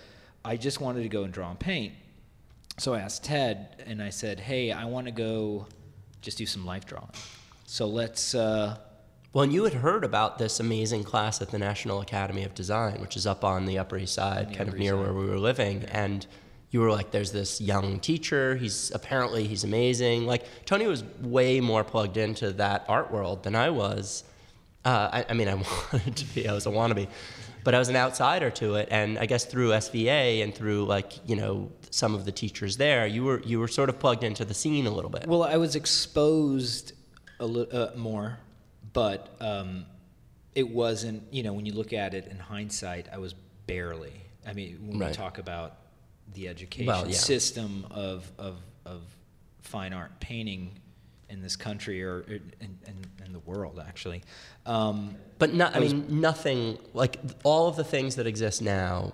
[0.45, 1.93] I just wanted to go and draw and paint.
[2.79, 5.67] So I asked Ted, and I said, "Hey, I want to go,
[6.21, 7.11] just do some life drawing.
[7.67, 8.79] So let's." Uh,
[9.33, 13.01] Well, and you had heard about this amazing class at the National Academy of Design,
[13.01, 15.39] which is up on the Upper East Side, kind of near East where we were
[15.39, 16.27] living, and
[16.73, 18.57] you were like, "There's this young teacher.
[18.57, 23.55] He's apparently he's amazing." Like Tony was way more plugged into that art world than
[23.55, 24.25] I was.
[24.85, 25.55] Uh, I, I mean, I
[25.93, 26.49] wanted to be.
[26.49, 27.07] I was a wannabe,
[27.63, 28.89] but I was an outsider to it.
[28.91, 33.07] And I guess through SVA and through like you know some of the teachers there,
[33.07, 35.27] you were you were sort of plugged into the scene a little bit.
[35.29, 36.95] Well, I was exposed
[37.39, 38.39] a little uh, more,
[38.93, 39.85] but um,
[40.55, 41.23] it wasn't.
[41.31, 43.35] You know, when you look at it in hindsight, I was
[43.67, 44.15] barely.
[44.47, 45.11] I mean, when Right.
[45.11, 45.77] we talk about
[46.35, 47.15] the education Well, yeah.
[47.15, 49.01] system of, of of
[49.63, 50.73] fine art painting
[51.31, 54.23] in this country or in, in, in the world, actually.
[54.67, 58.61] Um, But not, I, I was- mean, nothing like all of the things that exist
[58.61, 59.13] now.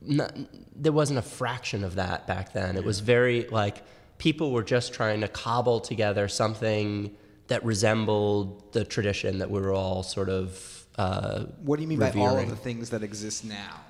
[0.00, 0.36] Not,
[0.74, 2.76] there wasn't a fraction of that back then.
[2.76, 3.82] It was very like
[4.18, 7.14] people were just trying to cobble together something
[7.48, 10.86] that resembled the tradition that we were all sort of.
[10.98, 13.80] Uh, What do you mean by all of the things that exist now?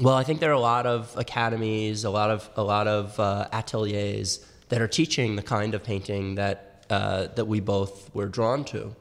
[0.00, 3.20] Well, I think there are a lot of academies, a lot of a lot of
[3.20, 8.26] uh, ateliers that are teaching the kind of painting that uh, that we both were
[8.26, 8.96] drawn to,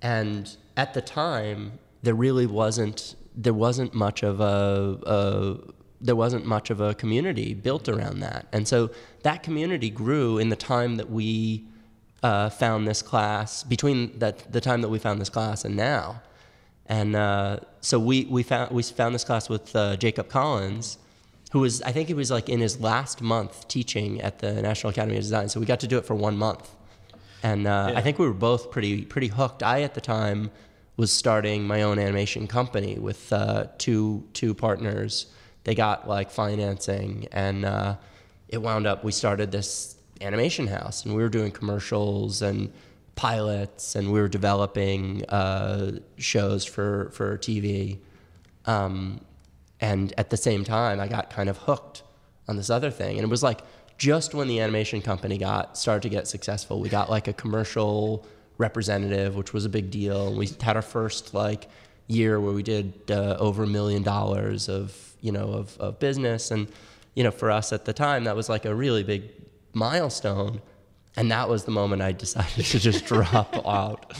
[0.00, 5.56] and at the time there really wasn't there wasn't much of a, a
[6.00, 8.90] there wasn't much of a community built around that, and so
[9.24, 11.64] that community grew in the time that we
[12.22, 16.22] uh, found this class between that the time that we found this class and now.
[16.88, 20.96] And uh, so we, we found we found this class with uh, Jacob Collins,
[21.52, 24.90] who was I think he was like in his last month teaching at the National
[24.90, 25.48] Academy of Design.
[25.48, 26.70] So we got to do it for one month,
[27.42, 29.62] and uh, I think we were both pretty pretty hooked.
[29.62, 30.50] I at the time
[30.96, 35.26] was starting my own animation company with uh, two two partners.
[35.64, 37.96] They got like financing, and uh,
[38.48, 42.72] it wound up we started this animation house, and we were doing commercials and
[43.18, 47.98] pilots, and we were developing uh, shows for for TV.
[48.64, 49.20] Um,
[49.80, 52.04] and at the same time, I got kind of hooked
[52.46, 53.60] on this other thing, and it was like
[53.98, 58.24] just when the animation company got started to get successful, we got like a commercial
[58.56, 60.32] representative, which was a big deal.
[60.32, 61.68] We had our first like
[62.06, 66.52] year where we did uh, over a million dollars of you know of, of business,
[66.52, 66.68] and
[67.16, 69.24] you know for us at the time that was like a really big
[69.72, 70.62] milestone.
[71.16, 74.12] And that was the moment I decided to just drop out.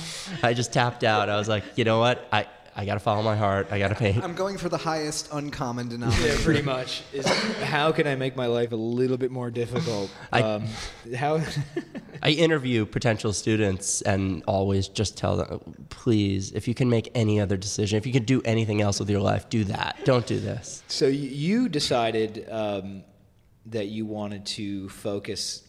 [0.42, 1.28] I just tapped out.
[1.28, 2.26] I was like, you know what?
[2.32, 3.68] I, I got to follow my heart.
[3.70, 4.22] I got to paint.
[4.24, 6.34] I'm going for the highest uncommon denominator.
[6.34, 7.02] yeah, pretty much.
[7.12, 7.26] Is
[7.62, 10.10] how can I make my life a little bit more difficult?
[10.32, 10.64] I- um,
[11.16, 11.40] how?
[12.22, 17.38] I interview potential students and always just tell them, please, if you can make any
[17.40, 19.98] other decision, if you can do anything else with your life, do that.
[20.04, 20.82] Don't do this.
[20.88, 23.04] so you, you decided um,
[23.66, 25.62] that you wanted to focus.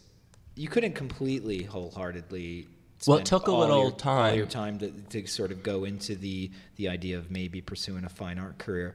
[0.54, 2.66] You couldn't completely wholeheartedly.
[3.06, 4.36] Well, it took a little your, time.
[4.36, 8.08] Your time to, to sort of go into the the idea of maybe pursuing a
[8.10, 8.94] fine art career,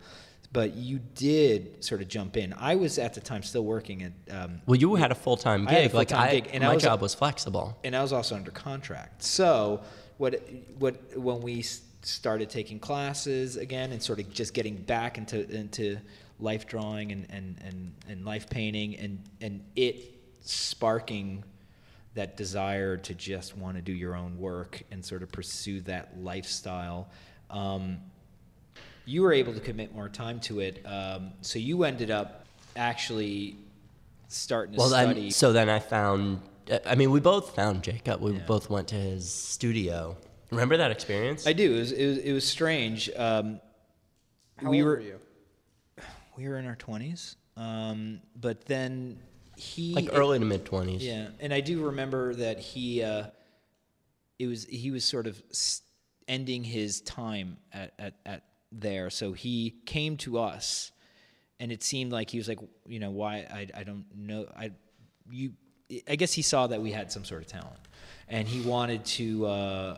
[0.54, 2.54] but you did sort of jump in.
[2.56, 4.12] I was at the time still working at.
[4.30, 5.94] Um, Well, you had a full time I gig.
[5.96, 7.78] like full-time I, gig, and I my was- job was flexible.
[7.84, 9.24] and I was also under contract.
[9.24, 9.82] So
[10.18, 10.40] what
[10.78, 11.64] what when we
[12.04, 15.98] started taking classes again and sort of just getting back into into
[16.40, 20.15] life drawing and and and, and life painting and and it
[20.46, 21.44] sparking
[22.14, 26.18] that desire to just want to do your own work and sort of pursue that
[26.18, 27.10] lifestyle.
[27.50, 27.98] Um,
[29.06, 33.58] you were able to commit more time to it, um, so you ended up actually
[34.28, 35.22] starting to Well, study.
[35.24, 36.42] then, so then I found,
[36.86, 38.22] I mean, we both found Jacob.
[38.22, 38.40] We Yeah.
[38.48, 40.18] both went to his studio.
[40.52, 41.46] Remember that experience?
[41.46, 41.76] I do.
[41.76, 43.10] It was it was, it was strange.
[43.16, 43.60] Um,
[44.58, 45.20] How we old were were you?
[46.38, 49.20] we were in our twenties, um, but then
[49.56, 50.98] he like early to mid 20s.
[51.02, 53.28] Yeah, and I do remember that he uh,
[54.40, 55.42] it was he was sort of
[56.28, 60.92] ending his time at, at at there, so he came to us,
[61.60, 64.72] and it seemed like he was like, you know, why I I don't know I
[65.30, 65.54] you
[66.08, 67.80] I guess he saw that we had some sort of talent,
[68.28, 69.46] and he wanted to.
[69.46, 69.98] Uh,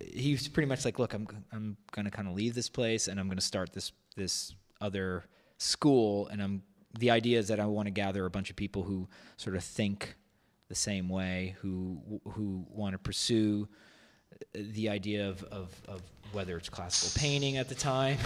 [0.00, 3.08] he he was pretty much like, look, I'm I'm gonna kind of leave this place
[3.08, 5.24] and I'm gonna start this this other
[5.58, 6.62] school, and I'm
[6.98, 9.64] the idea is that I want to gather a bunch of people who sort of
[9.64, 10.14] think
[10.68, 13.68] the same way, who who want to pursue
[14.54, 16.02] the idea of, of, of
[16.32, 18.18] whether it's classical painting at the time,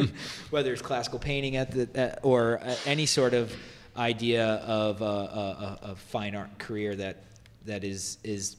[0.50, 3.54] whether it's classical painting at the uh, or uh, any sort of
[3.96, 7.22] idea of a, a, a, fine art career that
[7.64, 8.56] that is is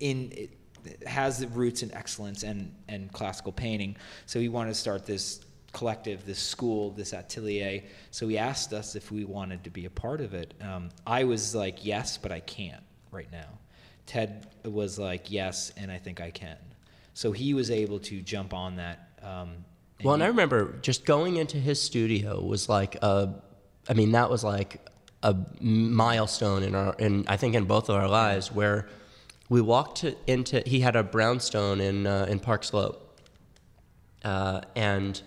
[0.00, 0.48] in
[1.06, 3.96] has the roots in excellence and and classical painting.
[4.26, 5.40] So he wanted to start this
[5.72, 7.82] collective, this school, this atelier.
[8.10, 10.54] So he asked us if we wanted to be a part of it.
[10.60, 13.58] Um, I was like, yes, but I can't right now.
[14.06, 16.56] Ted was like, yes, and I think I can.
[17.14, 19.10] So he was able to jump on that.
[19.22, 19.64] Um,
[19.98, 23.34] and well, and I remember just going into his studio was like a,
[23.88, 24.86] I mean, that was like
[25.22, 28.88] a milestone in our, in I think in both of our lives where
[29.48, 30.62] we walked to, into.
[30.64, 33.18] He had a brownstone in uh, in Park Slope,
[34.24, 35.20] uh, and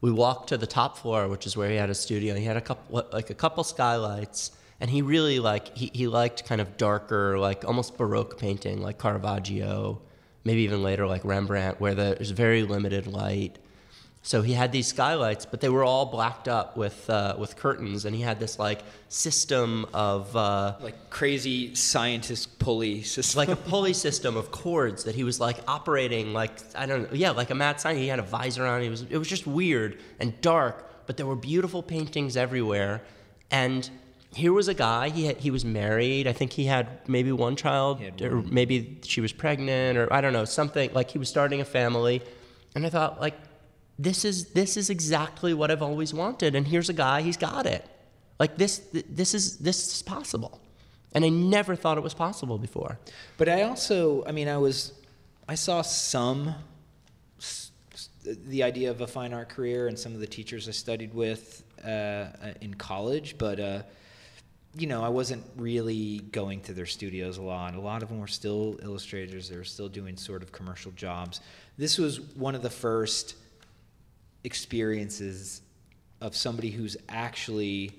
[0.00, 2.34] we walked to the top floor, which is where he had a studio.
[2.34, 6.44] He had a couple, like a couple skylights and he really like he, he liked
[6.44, 10.00] kind of darker like almost baroque painting like caravaggio
[10.44, 13.58] maybe even later like rembrandt where there's very limited light
[14.26, 18.04] so he had these skylights but they were all blacked up with uh, with curtains
[18.04, 23.56] and he had this like system of uh, like crazy scientist pulley system like a
[23.70, 27.50] pulley system of cords that he was like operating like i don't know yeah like
[27.50, 30.38] a mad scientist he had a visor on he was it was just weird and
[30.40, 33.00] dark but there were beautiful paintings everywhere
[33.52, 33.88] and
[34.34, 35.08] here was a guy.
[35.08, 36.26] He had, he was married.
[36.26, 40.34] I think he had maybe one child, or maybe she was pregnant, or I don't
[40.34, 40.92] know something.
[40.92, 42.20] Like he was starting a family,
[42.74, 43.34] and I thought like,
[43.98, 46.54] this is this is exactly what I've always wanted.
[46.54, 47.22] And here's a guy.
[47.22, 47.84] He's got it.
[48.38, 50.60] Like this this is this is possible,
[51.12, 52.98] and I never thought it was possible before.
[53.38, 54.92] But I also, I mean, I was,
[55.48, 56.54] I saw some
[58.24, 61.62] the idea of a fine art career and some of the teachers I studied with
[61.84, 62.26] uh,
[62.60, 63.60] in college, but.
[63.60, 63.82] Uh,
[64.78, 67.74] you know, I wasn't really going to their studios a lot.
[67.74, 69.48] A lot of them were still illustrators.
[69.48, 71.40] They were still doing sort of commercial jobs.
[71.78, 73.36] This was one of the first
[74.46, 75.60] experiences
[76.20, 77.92] of somebody who's actually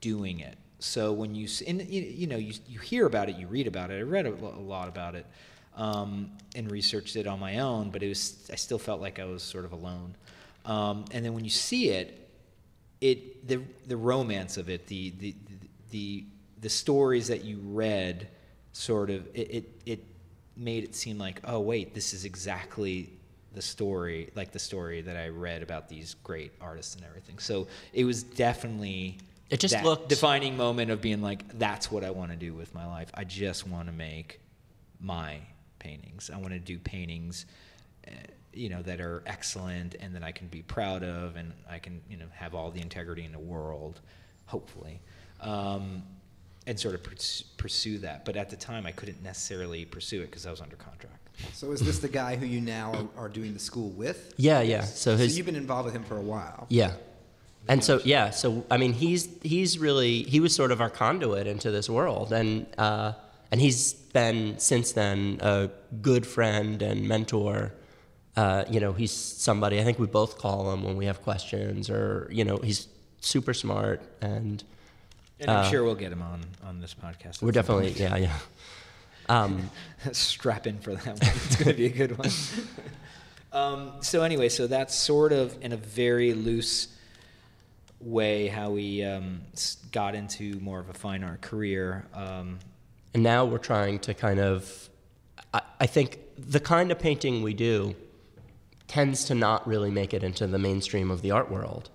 [0.00, 0.56] doing it.
[0.80, 3.98] So when you and you know you, you hear about it, you read about it.
[3.98, 5.26] I read a, lot about it
[5.76, 9.24] um, and researched it on my own, but it was I still felt like I
[9.26, 10.16] was sort of alone.
[10.64, 12.28] Um, and then when you see it,
[13.00, 15.36] it the the romance of it, the the
[15.90, 16.24] the
[16.60, 18.28] the stories that you read
[18.72, 20.04] sort of it, it, it
[20.56, 23.10] made it seem like oh wait this is exactly
[23.54, 27.38] the story like the story that I read about these great artists and everything.
[27.38, 29.18] So it was definitely
[29.50, 32.54] it just that looked defining moment of being like that's what I want to do
[32.54, 33.10] with my life.
[33.14, 34.40] I just want to make
[35.00, 35.38] my
[35.78, 36.30] paintings.
[36.32, 37.46] I want to do paintings
[38.06, 38.12] uh,
[38.52, 42.02] you know that are excellent and that I can be proud of and I can
[42.08, 44.00] you know have all the integrity in the world
[44.46, 45.00] hopefully
[45.40, 46.02] um,
[46.66, 47.02] and sort of
[47.56, 48.24] pursue that.
[48.24, 51.21] But at the time, I couldn't necessarily pursue it because I was under contract.
[51.52, 54.34] So is this the guy who you now are, are doing the school with?
[54.36, 54.82] Yeah, yeah.
[54.82, 56.66] So, his, so you've been involved with him for a while.
[56.68, 56.92] Yeah.
[57.68, 61.46] And so yeah, so I mean, he's he's really he was sort of our conduit
[61.46, 63.12] into this world, and uh,
[63.52, 67.72] and he's been since then a good friend and mentor.
[68.34, 71.88] Uh, you know, he's somebody I think we both call him when we have questions,
[71.88, 72.88] or you know, he's
[73.20, 74.64] super smart and
[75.42, 77.42] and I'm uh, sure we'll get him on on this podcast.
[77.42, 77.98] We're definitely, point.
[77.98, 78.38] yeah, yeah.
[79.28, 79.70] Um,
[80.12, 81.16] Strap in for that one.
[81.20, 82.30] It's going to be a good one.
[83.52, 86.88] um, so anyway, so that's sort of in a very loose
[88.00, 89.42] way how we um,
[89.92, 92.06] got into more of a fine art career.
[92.14, 92.58] Um,
[93.14, 94.88] and now we're trying to kind of,
[95.54, 97.94] I, I think the kind of painting we do
[98.88, 101.90] tends to not really make it into the mainstream of the art world.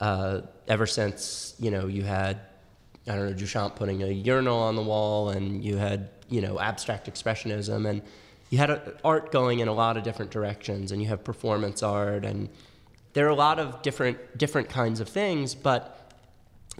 [0.00, 2.40] Uh, ever since you know you had
[3.06, 6.58] I don't know, Duchamp putting a urinal on the wall, and you had, you know,
[6.60, 8.02] abstract expressionism, and
[8.50, 11.82] you had a, art going in a lot of different directions, and you have performance
[11.82, 12.48] art, and
[13.12, 16.12] there are a lot of different different kinds of things, but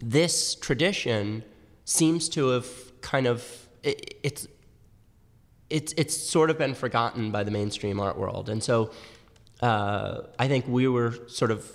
[0.02, 1.44] this tradition
[1.85, 2.68] seems to have
[3.00, 4.48] kind of it, it's
[5.70, 8.90] it's it's sort of been forgotten by the mainstream art world, and so
[9.61, 11.70] uh, I think we were sort of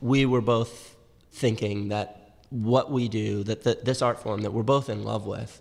[0.00, 0.96] we were both
[1.32, 5.26] thinking that what we do, that the, this art form that we're both in love
[5.26, 5.60] with,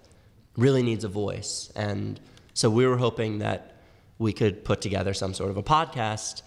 [0.58, 1.72] really needs a voice.
[1.76, 2.20] And
[2.54, 3.76] so we were hoping that
[4.20, 6.42] we could put together some sort of a podcast,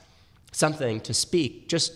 [0.53, 1.93] something to speak, just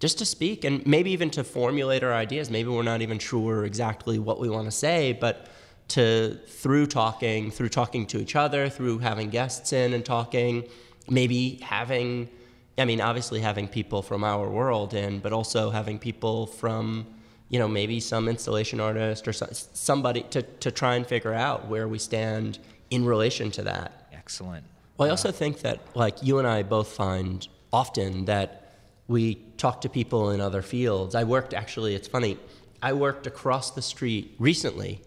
[0.00, 2.50] just to speak and maybe even to formulate our ideas.
[2.50, 5.48] Maybe we're not even sure exactly what we want to say, but
[5.88, 10.64] to through talking, through talking to each other, through having guests in and talking,
[11.08, 12.28] maybe having,
[12.76, 17.06] I mean, obviously having people from our world in, but also having people from,
[17.48, 21.66] you know, maybe some installation artist or so, somebody to, to try and figure out
[21.68, 22.58] where we stand
[22.90, 24.08] in relation to that.
[24.12, 24.64] Excellent.
[24.96, 28.74] Well, I uh, also think that, like, you and I both find often that
[29.06, 31.14] we talk to people in other fields.
[31.14, 32.38] I worked, actually, it's funny,
[32.82, 35.00] I worked across the street recently.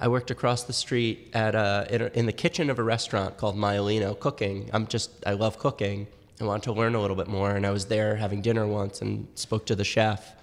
[0.00, 3.36] I worked across the street at a, in, a, in the kitchen of a restaurant
[3.36, 4.68] called Maialino cooking.
[4.72, 6.08] I'm just, I love cooking.
[6.40, 9.00] I wanted to learn a little bit more, and I was there having dinner once
[9.00, 10.33] and spoke to the chef,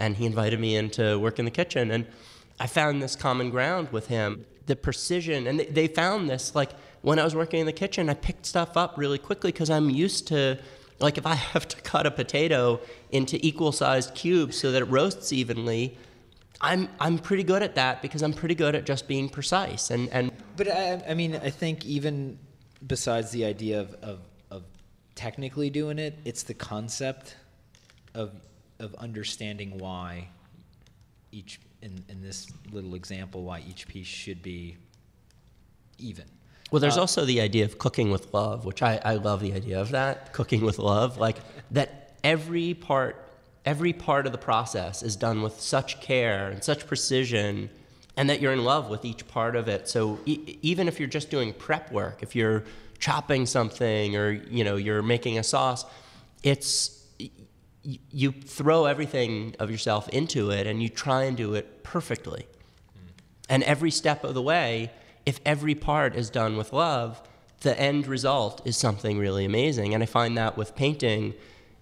[0.00, 1.90] and he invited me in to work in the kitchen.
[1.90, 2.06] And
[2.58, 6.70] I found this common ground with him the precision, and they, found this like
[7.02, 9.90] when I was working in the kitchen, I picked stuff up really quickly because I'm
[9.90, 10.58] used to
[11.00, 14.84] like if I have to cut a potato into equal sized cubes so that it
[14.84, 15.96] roasts evenly,
[16.60, 20.08] I'm I'm pretty good at that because I'm pretty good at just being precise and
[20.10, 20.30] and.
[20.56, 22.38] But I, I mean, I think even
[22.86, 24.62] besides the idea of, of of
[25.14, 27.34] technically doing it, it's the concept
[28.14, 28.32] of
[28.80, 30.28] of understanding why
[31.32, 34.76] each in in this little example why each piece should be
[35.98, 36.24] even.
[36.70, 39.52] Well, there's uh, also the idea of cooking with love, which I, I love the
[39.52, 41.36] idea of that cooking with love, like
[41.72, 43.26] that every part
[43.64, 47.68] every part of the process is done with such care and such precision
[48.16, 51.08] and that you're in love with each part of it so e- even if you're
[51.08, 52.64] just doing prep work if you're
[52.98, 55.84] chopping something or you know you're making a sauce
[56.42, 56.99] it's
[57.82, 63.10] you throw everything of yourself into it and you try and do it perfectly mm.
[63.48, 64.90] and every step of the way
[65.24, 67.22] if every part is done with love
[67.60, 71.34] the end result is something really amazing and i find that with painting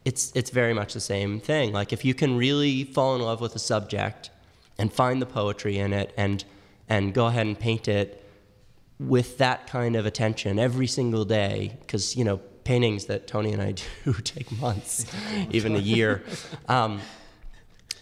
[0.08, 1.72] it's it's very much the same thing.
[1.72, 4.30] Like if you can really fall in love with a subject
[4.78, 6.44] and find the poetry in it and
[6.88, 8.24] and go ahead and paint it
[8.98, 13.62] with that kind of attention every single day, because you know paintings that Tony and
[13.62, 13.72] I
[14.04, 15.06] do take months,
[15.50, 16.22] even a year.
[16.68, 17.00] Um,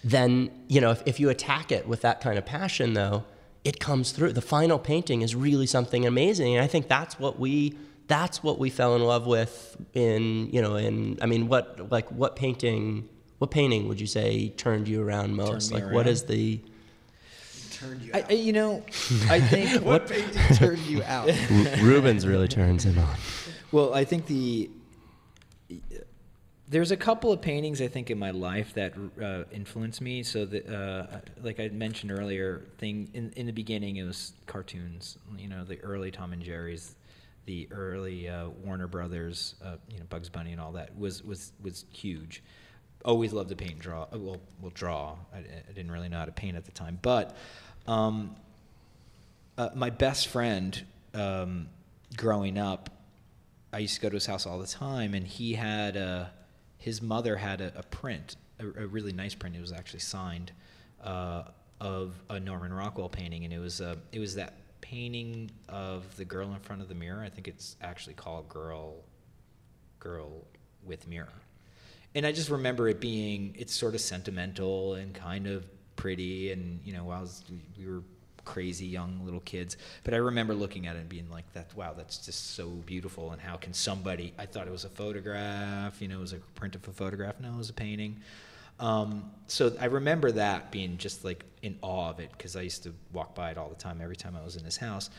[0.03, 3.25] then you know if, if you attack it with that kind of passion, though,
[3.65, 4.33] it comes through.
[4.33, 8.59] The final painting is really something amazing, and I think that's what we that's what
[8.59, 13.09] we fell in love with in you know in I mean what like what painting
[13.39, 15.95] what painting would you say turned you around most like around.
[15.95, 16.61] what is the
[17.73, 18.85] turned you I, you know
[19.29, 21.29] I think what, what painting turned you out
[21.81, 23.17] Rubens really turns him on
[23.73, 24.71] well I think the
[26.69, 30.23] there's a couple of paintings I think in my life that uh, influenced me.
[30.23, 35.19] So that, uh, like I mentioned earlier, thing in in the beginning it was cartoons.
[35.39, 36.97] You know, the early Tom and Jerry's,
[37.47, 41.53] the early uh, Warner Brothers, uh, you know, Bugs Bunny and all that was was
[41.63, 42.43] was huge.
[43.05, 44.03] Always loved to paint and draw.
[44.05, 45.17] Uh, well, well, draw.
[45.33, 47.37] I, I, didn't really know how to paint at the time, but
[47.87, 48.35] um,
[49.57, 51.69] uh, my best friend um,
[52.17, 52.91] growing up,
[53.77, 56.33] I used to go to his house all the time, and he had a,
[56.79, 59.55] his mother had a, a print, a, a, really nice print.
[59.55, 60.51] It was actually signed
[61.05, 61.43] uh,
[61.79, 66.25] of a Norman Rockwell painting, and it was uh, it was that painting of the
[66.25, 67.23] girl in front of the mirror.
[67.23, 69.05] I think it's actually called Girl
[70.01, 70.47] Girl
[70.83, 71.29] with Mirror.
[72.15, 76.81] And I just remember it being it's sort of sentimental and kind of pretty and
[76.83, 77.45] you know, was
[77.79, 78.03] we were
[78.47, 79.77] crazy young little kids.
[80.05, 83.33] But I remember looking at it and being like, "That wow, that's just so beautiful."
[83.33, 84.33] And how can somebody?
[84.39, 86.01] I thought it was a photograph.
[86.01, 87.39] You know, it was a print of a photograph.
[87.41, 88.17] No, it was a painting.
[88.79, 92.83] Um, so I remember that being just like in awe of it because I used
[92.85, 95.11] to walk by it all the time every time I was in his house,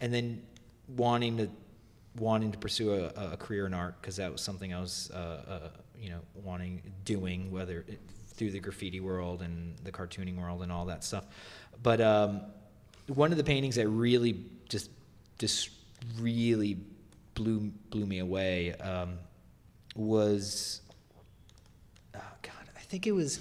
[0.00, 0.42] and then
[0.96, 1.50] wanting to
[2.18, 5.16] wanting to pursue a, a career in art because that was something I was uh,
[5.16, 5.68] uh,
[5.98, 8.00] you know wanting doing whether it,
[8.36, 11.24] through the graffiti world and the cartooning world and all that stuff.
[11.82, 12.42] But um,
[13.08, 14.90] one of the paintings that really just
[15.38, 15.70] just
[16.20, 16.78] really
[17.34, 19.18] blew blew me away um,
[19.94, 20.80] was
[22.14, 23.40] oh god, I think it was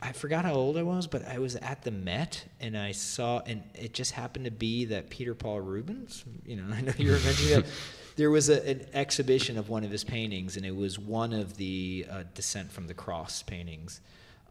[0.00, 3.40] I forgot how old I was, but I was at the Met and I saw,
[3.40, 7.10] and it just happened to be that Peter Paul Rubens, you know, I know you
[7.10, 7.66] were mentioning that.
[8.16, 11.56] There was a, an exhibition of one of his paintings, and it was one of
[11.56, 14.00] the uh, Descent from the Cross paintings.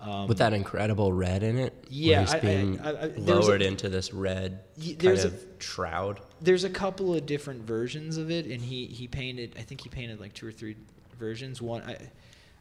[0.01, 1.86] Um, With that incredible red in it?
[1.89, 2.21] Yeah.
[2.21, 6.19] he's being I, I, lowered a, into this red kind of a, shroud.
[6.41, 9.89] There's a couple of different versions of it, and he, he painted, I think he
[9.89, 10.75] painted like two or three
[11.17, 11.62] versions.
[11.62, 11.97] One, I,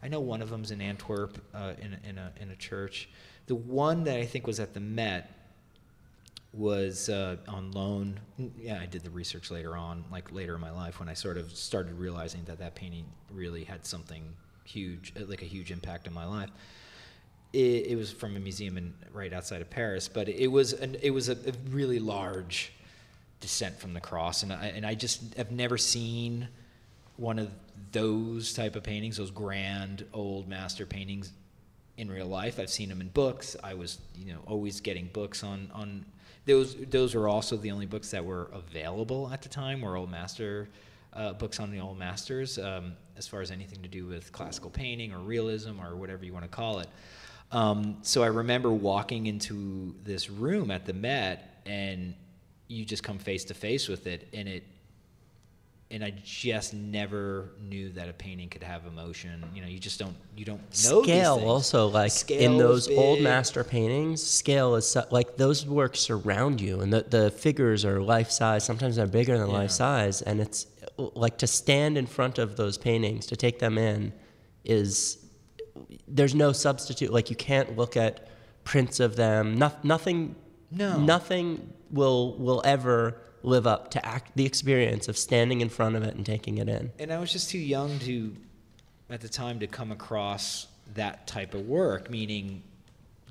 [0.03, 3.09] I know one of them's in Antwerp uh, in, in, a, in a church.
[3.47, 5.31] The one that I think was at the Met
[6.53, 8.21] was uh, on loan.
[8.59, 11.37] Yeah, I did the research later on, like later in my life, when I sort
[11.37, 14.35] of started realizing that that painting really had something
[14.65, 16.51] huge, like a huge impact on my life.
[17.55, 20.97] It, it was from a museum in, right outside of Paris, but it was an,
[21.01, 22.73] it was a, a really large
[23.41, 26.49] descent from the cross, and I, and I just have never seen
[27.17, 27.51] one of
[27.93, 31.33] those type of paintings, those grand old master paintings
[31.97, 32.59] in real life.
[32.59, 33.57] I've seen them in books.
[33.63, 36.05] I was, you know, always getting books on on
[36.47, 36.75] those.
[36.75, 39.81] Those were also the only books that were available at the time.
[39.81, 40.69] Were old master
[41.13, 44.71] uh, books on the old masters, um, as far as anything to do with classical
[44.71, 46.89] painting or realism or whatever you want to call it.
[47.55, 52.15] Um, so I remember walking into this room at the Met, and
[52.69, 54.65] you just come face to face with it, and it
[55.91, 59.45] and I just never knew that a painting could have emotion.
[59.55, 63.21] You know, you just don't you don't know scale also like Scale in those old
[63.21, 68.31] master paintings scale is like those works surround you and the, the figures are life
[68.31, 69.59] size sometimes they're bigger than Yeah.
[69.59, 73.79] life size and it's like to stand in front of those paintings to take them
[73.79, 74.13] in
[74.65, 75.24] is
[76.09, 78.29] there's no substitute like you can't look at
[78.65, 80.35] prints of them no, nothing
[80.71, 80.99] No.
[80.99, 86.03] nothing will will ever live up to act the experience of standing in front of
[86.03, 88.35] it and taking it in and I was just too young to,
[89.11, 92.11] at the time, to come across that type of work.
[92.11, 92.63] Meaning,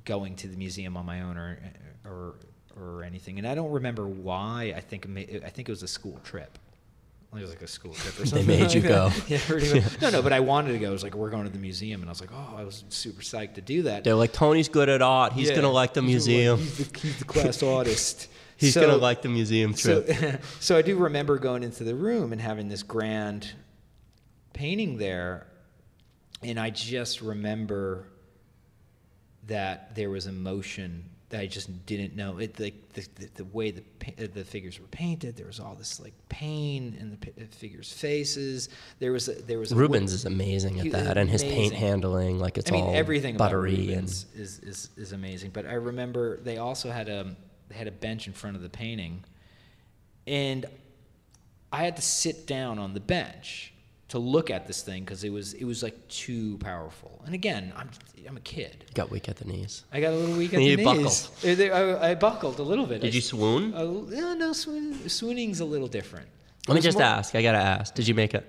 [0.05, 1.57] going to the museum on my own or
[2.05, 2.35] or
[2.79, 3.39] or anything.
[3.39, 4.73] And I don't remember why.
[4.75, 6.59] I think I think it was a school trip.
[7.35, 8.45] It was like a school trip or something.
[8.47, 9.11] They made you like go.
[9.27, 10.01] yeah, much.
[10.01, 10.89] No, no, but I wanted to go.
[10.89, 12.83] It was like we're going to the museum, and I was like, oh, I was
[12.89, 14.03] super psyched to do that.
[14.03, 15.55] they're like tony's good at art he's Yeah.
[15.55, 18.27] gonna like the museum He's the, he's the class artist.
[18.57, 20.07] He's So- gonna like the museum trip.
[20.07, 23.51] so, so I do remember going into the room and having this grand
[24.53, 25.47] painting there,
[26.43, 28.07] and I just remember
[29.47, 32.37] that there was emotion I just didn't know.
[32.37, 35.75] It like the, the, the way the uh, the figures were painted, there was all
[35.75, 38.69] this like pain in the the uh, figures' faces.
[38.99, 42.39] There was a, there was a Rubens is amazing at that, and his paint handling,
[42.39, 45.51] like it's I mean, all everything buttery about Rubens is, is is amazing.
[45.51, 47.35] But I remember they also had a
[47.69, 49.23] they had a bench in front of the painting,
[50.27, 50.65] and
[51.71, 53.72] I had to sit down on the bench
[54.13, 57.19] to look at this thing because it was it was like too powerful.
[57.25, 57.89] And again, I'm
[58.29, 58.77] I'm a kid.
[58.85, 59.83] and got weak at the knees.
[59.91, 61.03] I got a little weak at You the buckled.
[61.05, 61.29] knees.
[61.43, 63.01] Uh, they- I, I buckled a little bit.
[63.01, 63.73] Did I you swoon?
[63.73, 63.83] uh,
[64.21, 66.27] no, no, swoon, swooning's a little different.
[66.67, 67.33] Let me just more- ask.
[67.33, 67.95] I gotta ask.
[67.95, 68.45] Did you make it?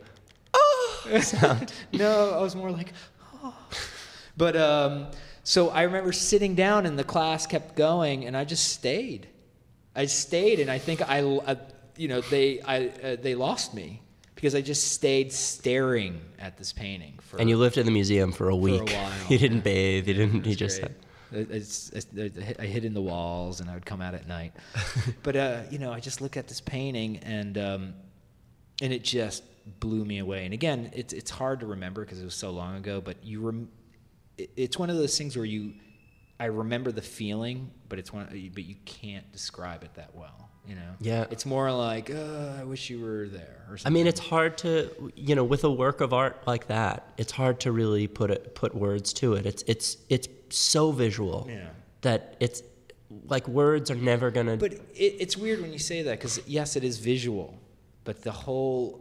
[0.52, 1.06] Oh!
[1.92, 2.92] No, I was more like,
[3.42, 3.54] oh.
[4.36, 5.06] but um,
[5.44, 9.28] so I remember sitting down and the class kept going, and I just stayed.
[9.96, 11.56] I stayed, and I think I, I
[11.96, 14.02] you know, they, I, uh, they lost me
[14.44, 17.40] because I just stayed staring at this painting for.
[17.40, 18.92] And you lived in the museum for a week.
[18.92, 19.10] while.
[19.30, 20.06] you didn't bathe.
[20.06, 20.44] You didn't.
[20.44, 20.80] You just.
[20.80, 21.00] It-
[21.32, 22.06] It's, it's,
[22.60, 24.52] I hid in the walls and I would come out at night.
[25.22, 27.94] but uh, you know, I just look at this painting and um,
[28.82, 29.42] and it just
[29.80, 30.44] blew me away.
[30.44, 33.00] And again, it's it's hard to remember because it was so long ago.
[33.00, 33.70] But you rem-
[34.36, 35.72] it's one of those things where you
[36.38, 40.50] I remember the feeling, but it's one but you can't describe it that well.
[40.66, 41.26] You know, Yeah.
[41.30, 43.64] It's more like uh, I wish you were there.
[43.68, 47.12] Or I mean, it's hard to, you know, with a work of art like that,
[47.18, 49.44] it's hard to really put it, put words to it.
[49.46, 51.68] It's it's it's so visual Yeah.
[52.02, 52.62] that it's
[53.28, 54.56] like words are never gonna.
[54.56, 57.58] But it, it's weird when you say that because yes, it is visual,
[58.04, 59.00] but the whole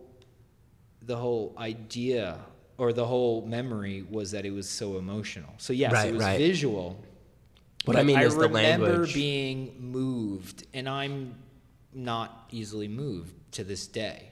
[1.02, 2.40] the whole idea
[2.78, 5.54] or the whole memory was that it was so emotional.
[5.60, 6.38] So yes, Right, it was right.
[6.38, 7.00] visual.
[7.86, 9.14] What I mean I is the remember language.
[9.14, 11.36] being moved, and I'm
[11.96, 14.30] not easily moved to this day.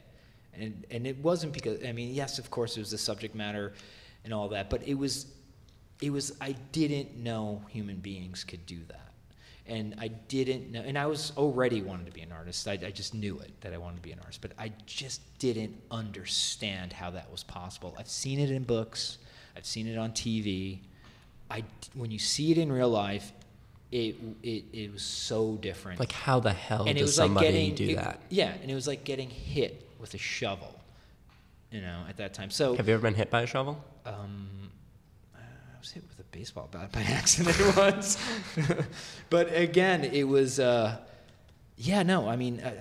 [0.54, 3.72] And and it wasn't because I mean, yes, of course, it was the subject matter
[4.24, 5.26] and all that, but it was
[6.00, 8.98] it was I didn't know human beings could do that.
[9.64, 12.66] And I didn't know, and I was already wanted to be an artist.
[12.66, 15.20] I, I just knew it that I wanted to be an artist, but I just
[15.38, 17.94] didn't understand how that was possible.
[17.96, 19.18] I've seen it in books,
[19.56, 20.80] I've seen it on TV.
[21.48, 21.62] I,
[21.94, 23.32] when you see it in real life,
[23.92, 26.00] it it, it was so different.
[26.00, 28.20] like, how the hell and it does was like somebody getting do it- that?
[28.30, 30.78] Yeah, and it was like getting hit with a shovel.
[31.70, 32.50] You know, at that time.
[32.50, 33.82] So Have you ever been hit by a shovel?
[34.04, 34.46] um,
[35.34, 35.38] I
[35.80, 38.18] was hit with a baseball bat by accident once.
[39.30, 40.98] but again, it was, uh,
[41.78, 42.72] yeah, no, I mean, uh,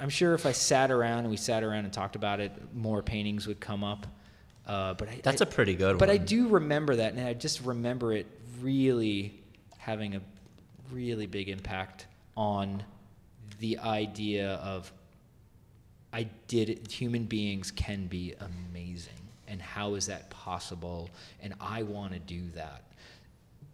[0.00, 3.02] I'm sure if I sat around and we sat around and talked about it, more
[3.02, 4.06] paintings would come up.
[4.66, 6.16] Uh, but I, That's a a pretty good But one.
[6.16, 8.26] But I do remember that, and I just remember it
[8.62, 9.42] really
[9.76, 10.20] having a
[10.92, 12.82] really big impact on
[13.60, 14.92] the idea of
[16.12, 16.90] I did it.
[16.90, 19.12] Human beings can be amazing,
[19.46, 21.10] and how is that possible?
[21.42, 22.84] And I want to do that.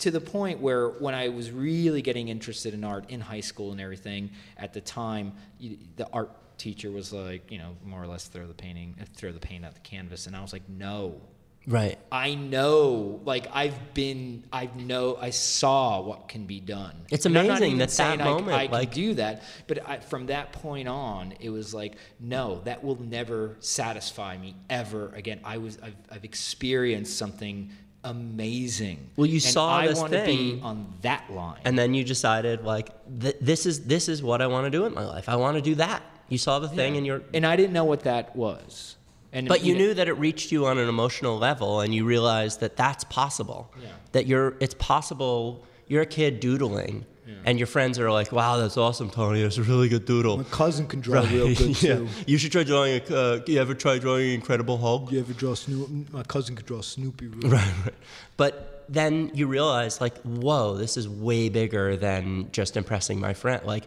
[0.00, 3.70] To the point where, when I was really getting interested in art in high school
[3.70, 8.26] and everything, at the time, the art teacher was like, you know, more or less
[8.26, 11.20] throw the painting, throw the paint at the canvas, and I was like, no,
[11.66, 11.98] Right.
[12.12, 16.94] I know, like I've been, I know, I saw what can be done.
[17.10, 19.98] It's And amazing that that saying I- moment, I, like- can do that, but I,
[20.00, 25.40] from that point on, it was like, no, that will never satisfy me ever again.
[25.44, 27.70] I was, I've, I've experienced something
[28.04, 29.10] amazing.
[29.16, 31.60] Well, you and saw I this want to be on that line.
[31.64, 32.90] And then you decided like
[33.20, 35.28] th- this is this is what I want to do in my life.
[35.28, 36.02] I want to do that.
[36.28, 36.98] You saw the thing Yeah.
[36.98, 38.96] and you're and I didn't know what that was.
[39.35, 42.05] And but you know- knew that it reached you on an emotional level and you
[42.07, 43.70] realized that that's possible.
[43.82, 43.89] Yeah.
[44.12, 47.05] That you're it's possible you're a kid doodling
[47.47, 49.43] and your friends are like, "Wow, that's awesome, Tony.
[49.43, 51.97] That's a really good doodle." My cousin can draw real good yeah.
[51.97, 52.09] too.
[52.26, 55.12] You should try drawing a uh, you ever try drawing an Incredible Hulk?
[55.12, 56.07] You ever draw Snoopy?
[56.12, 57.26] My cousin could draw Snoopy.
[57.28, 57.95] Real Right, right.
[58.37, 63.64] But then you realize, like, whoa, this is way bigger than just impressing my friend.
[63.64, 63.85] Like,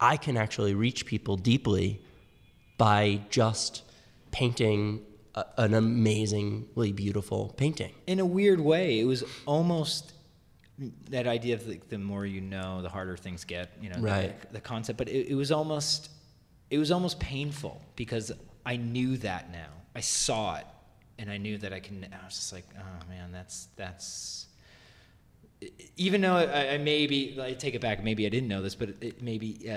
[0.00, 2.00] I can actually reach people deeply
[2.78, 3.82] by just
[4.30, 5.02] painting
[5.34, 7.92] a, an amazingly beautiful painting.
[8.06, 10.12] in a weird way, it was almost
[11.10, 13.70] that idea of like, the more you know, the harder things get.
[13.80, 14.52] You know, the- Right.
[14.52, 16.10] The, concept, but it, it was almost,
[16.70, 18.32] it was almost painful because
[18.64, 19.68] I knew that now.
[19.94, 20.66] I saw it,
[21.18, 22.06] and I knew that I can.
[22.12, 24.46] I was just like, oh man, that's that's.
[25.96, 28.90] Even though I, I maybe I take it back, maybe I didn't know this, but
[29.00, 29.76] it, maybe uh, uh,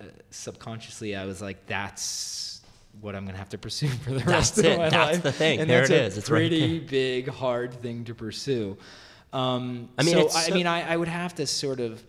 [0.00, 2.57] uh, subconsciously I was like, "That's
[3.00, 4.78] what I'm gonna have to pursue for the rest That's of it.
[4.78, 5.60] my That's life." the thing.
[5.60, 6.18] And There that's it a is.
[6.18, 8.76] It's right pretty big, hard thing to pursue.
[9.32, 12.02] Um, I mean, so I so- mean, I, I would have to sort of,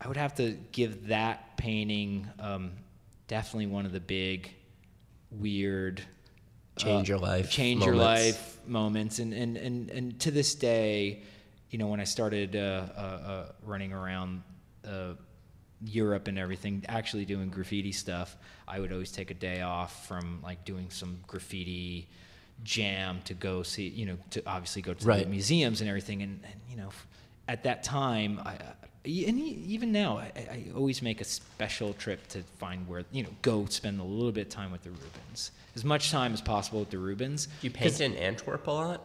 [0.00, 2.72] I would have to give that painting um,
[3.28, 4.52] definitely one of the big,
[5.30, 6.02] weird,
[6.78, 8.26] Change uh, your life change your moments.
[8.36, 11.22] life moments, and and and and to this day,
[11.70, 14.42] you know, when I started uh, uh, uh, running around.
[15.84, 20.40] Europe and everything, actually doing graffiti stuff, I would always take a day off from
[20.42, 22.08] like doing some graffiti
[22.64, 25.24] jam to go see, you know, to obviously go to Right.
[25.24, 26.22] the museums and everything.
[26.22, 26.88] And, and you know,
[27.48, 28.72] at that time, I, I-
[29.04, 33.22] and e- even now, I, I always make a special trip to find where, you
[33.22, 35.52] know, go spend a little bit of time with the Rubens.
[35.76, 37.46] As much time as possible with the Rubens.
[37.60, 39.04] Do you 'Cause paint in Antwerp a lot?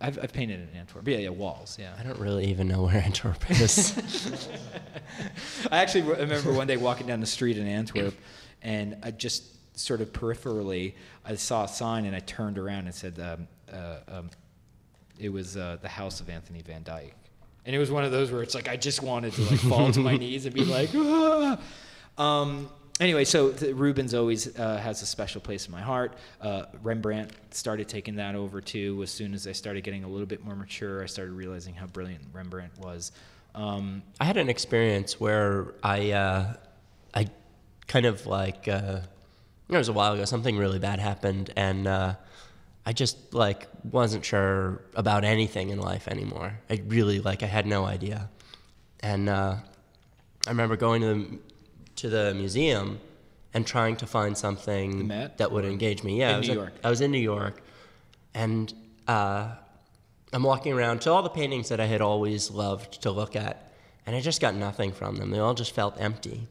[0.00, 1.08] I've, I've painted in Antwerp.
[1.08, 1.94] Yeah, yeah, walls, yeah.
[1.98, 4.48] I don't really even know where Antwerp is.
[5.70, 8.14] I actually remember one day walking down the street in Antwerp,
[8.62, 9.44] and I just
[9.78, 10.94] sort of peripherally,
[11.24, 14.30] I saw a sign, and I turned around and said, um, uh, um,
[15.18, 17.14] it was uh, the house of Anthony Van Dyck.
[17.64, 19.90] And it was one of those where it's like I just wanted to like fall
[19.90, 21.58] to my knees and be like, ah.
[22.18, 22.70] Um,
[23.00, 26.14] anyway, so Rubens always uh, has a special place in my heart.
[26.40, 29.02] Uh, Rembrandt started taking that over too.
[29.02, 31.86] As soon as I started getting a little bit more mature, I started realizing how
[31.86, 33.12] brilliant Rembrandt was.
[33.54, 36.54] Um, I had an experience where I, uh,
[37.14, 37.28] I
[37.86, 39.00] kind of like, uh,
[39.68, 40.24] it was a while ago.
[40.24, 42.14] Something really bad happened, and uh,
[42.84, 46.58] I just like wasn't sure about anything in life anymore.
[46.70, 48.28] I really like I had no idea,
[49.00, 49.56] and uh,
[50.46, 51.38] I remember going to the
[51.96, 53.00] to the museum
[53.54, 56.18] and trying to find something that would engage me.
[56.18, 56.72] Yeah, In I was New at- York?
[56.84, 57.62] I was in New York,
[58.34, 58.72] and
[59.08, 59.52] uh,
[60.32, 63.72] I'm walking around to all the paintings that I had always loved to look at,
[64.04, 65.30] and I just got nothing from them.
[65.30, 66.46] They all just felt empty.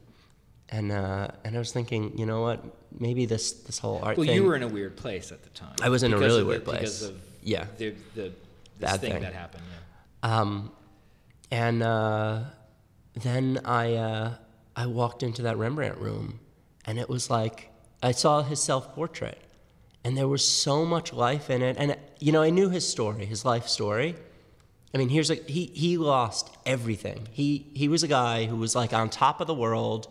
[0.68, 2.64] And uh, and I was thinking, you know what?
[2.98, 4.34] Maybe this this whole art Well, thing.
[4.34, 5.76] you were in a weird place at the time.
[5.80, 6.80] I was in a really the- weird place.
[6.80, 7.66] because of Yeah.
[7.78, 9.22] the the this Bad thing, thing.
[9.22, 9.62] that happened.
[10.24, 10.40] Yeah.
[10.40, 10.72] Um,
[11.52, 12.40] and uh,
[13.14, 14.34] then I uh,
[14.76, 16.38] I walked into that Rembrandt room,
[16.84, 17.70] and it was like
[18.02, 19.40] I saw his self portrait,
[20.04, 21.76] and there was so much life in it.
[21.78, 24.14] And you know, I knew his story, his life story.
[24.94, 27.26] I mean, here's a he he lost everything.
[27.32, 30.08] He he was a guy who was like on top of the world,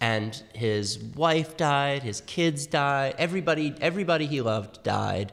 [0.00, 5.32] and his wife died, his kids died, everybody everybody he loved died.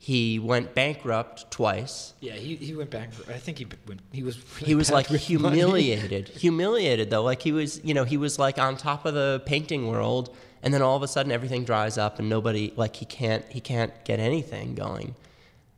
[0.00, 3.28] He went bankrupt twice Yeah, he, he went bankrupt.
[3.30, 4.00] I think he went.
[4.12, 4.38] He was.
[4.56, 8.58] really he was like humiliated humiliated though like he was you know he was like
[8.58, 12.18] on top of the painting world and then all of a sudden everything dries up
[12.18, 15.14] and nobody like he can't he can't get anything going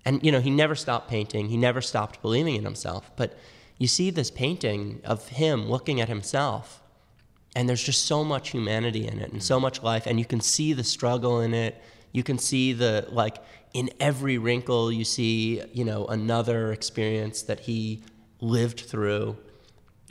[0.04, 3.36] and you know he never stopped painting he never stopped believing in himself but
[3.78, 6.82] you see this painting of him looking at himself
[7.54, 10.40] and there's just so much humanity in it and so much life and you can
[10.40, 11.82] see the struggle in it
[12.12, 13.36] you can see the like
[13.72, 18.02] in every wrinkle you see you know another experience that he
[18.40, 19.36] lived through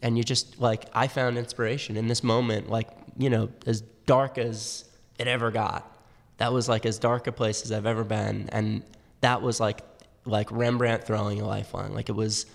[0.01, 4.37] and you just like i found inspiration in this moment like you know as dark
[4.37, 4.85] as
[5.17, 5.97] it ever got
[6.37, 8.83] that was like as dark a place as i've ever been and
[9.21, 9.81] that was like
[10.25, 12.45] like rembrandt throwing a lifeline like it was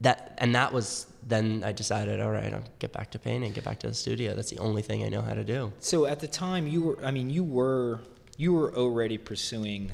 [0.00, 3.64] that and that was then i decided all right i'll get back to painting get
[3.64, 6.20] back to the studio that's the only thing i know how to do So at
[6.20, 6.98] the time, you were.
[7.04, 8.00] I mean, you were.
[8.36, 9.90] You were already pursuing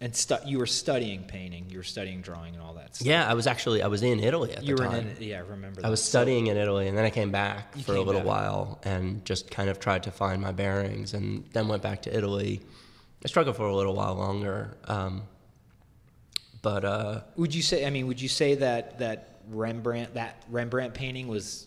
[0.00, 3.06] And stu- you were studying painting, you were studying drawing and all that stuff.
[3.06, 5.08] Yeah, I was actually I was in Italy at You the were time.
[5.08, 5.80] in, yeah, I remember.
[5.84, 6.04] I was that.
[6.06, 8.28] So- studying in Italy, and then I came back for a little back.
[8.28, 12.16] while and just kind of tried to find my bearings, and then went back to
[12.16, 12.60] Italy.
[13.24, 15.22] I struggled for a little while longer, um,
[16.62, 17.84] but uh, Would you say?
[17.84, 21.66] I mean, would you say that that Rembrandt that Rembrandt painting was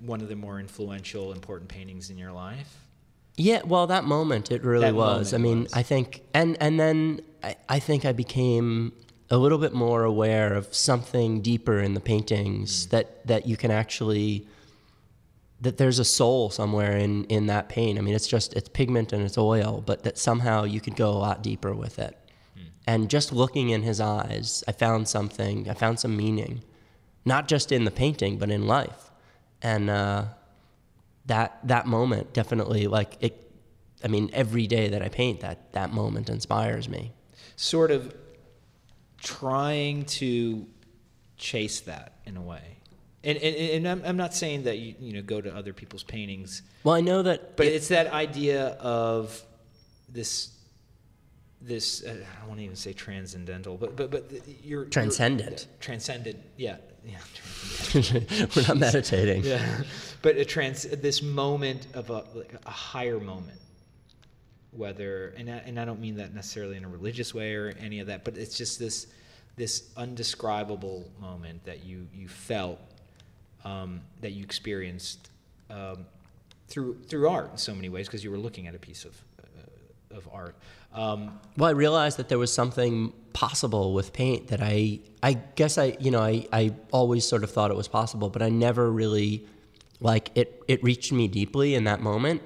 [0.00, 2.76] one of the more influential, important paintings in your life?
[3.38, 5.32] Yeah, well, that moment it really That was.
[5.32, 5.72] I mean, was.
[5.72, 8.92] I think, and and then I, I think I became
[9.30, 12.90] a little bit more aware of something deeper in the paintings Mm.
[12.90, 14.46] that that you can actually
[15.60, 17.98] that there's a soul somewhere in in that paint.
[17.98, 21.10] I mean, it's just it's pigment and it's oil, but that somehow you could go
[21.10, 22.16] a lot deeper with it.
[22.86, 25.68] And just looking in his eyes, I found something.
[25.68, 26.62] I found some meaning,
[27.24, 29.10] not just in the painting, but in life.
[29.60, 30.24] And uh,
[31.28, 33.50] that that moment definitely, like it.
[34.04, 37.12] I mean, every day that I paint, that that moment inspires me.
[37.56, 38.14] Sort of
[39.20, 40.66] trying to
[41.36, 42.62] chase that in a way.
[43.24, 46.04] And, and, and I'm, I'm not saying that you you know go to other people's
[46.04, 49.42] paintings, Well, I know that, but it- it's that idea of
[50.08, 50.50] this
[51.60, 54.30] this uh, I don't want to even say transcendental, but but but
[54.62, 55.66] you're you're- Transcendent.
[55.80, 57.18] transcendent, yeah, yeah.
[58.54, 59.42] we're not meditating.
[59.44, 59.82] yeah,
[60.22, 63.60] but a trans this moment of a like a higher moment,
[64.72, 68.00] whether and I, and I don't mean that necessarily in a religious way or any
[68.00, 69.08] of that, but it's just this
[69.56, 72.80] this undescribable moment that you you felt
[73.64, 75.30] um, that you experienced
[75.70, 76.06] um,
[76.68, 79.20] through through art in so many ways because you were looking at a piece of
[79.40, 80.56] uh, of art.
[80.94, 85.78] Um, Well, I realized that there was something possible with paint that I, I guess
[85.78, 88.90] I, you know, I, I always sort of thought it was possible, but I never
[88.90, 89.46] really,
[90.00, 92.42] like, it, it reached me deeply in that moment.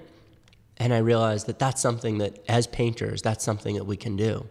[0.79, 4.49] And I realized that that's something that, as painters, that's something that we can do.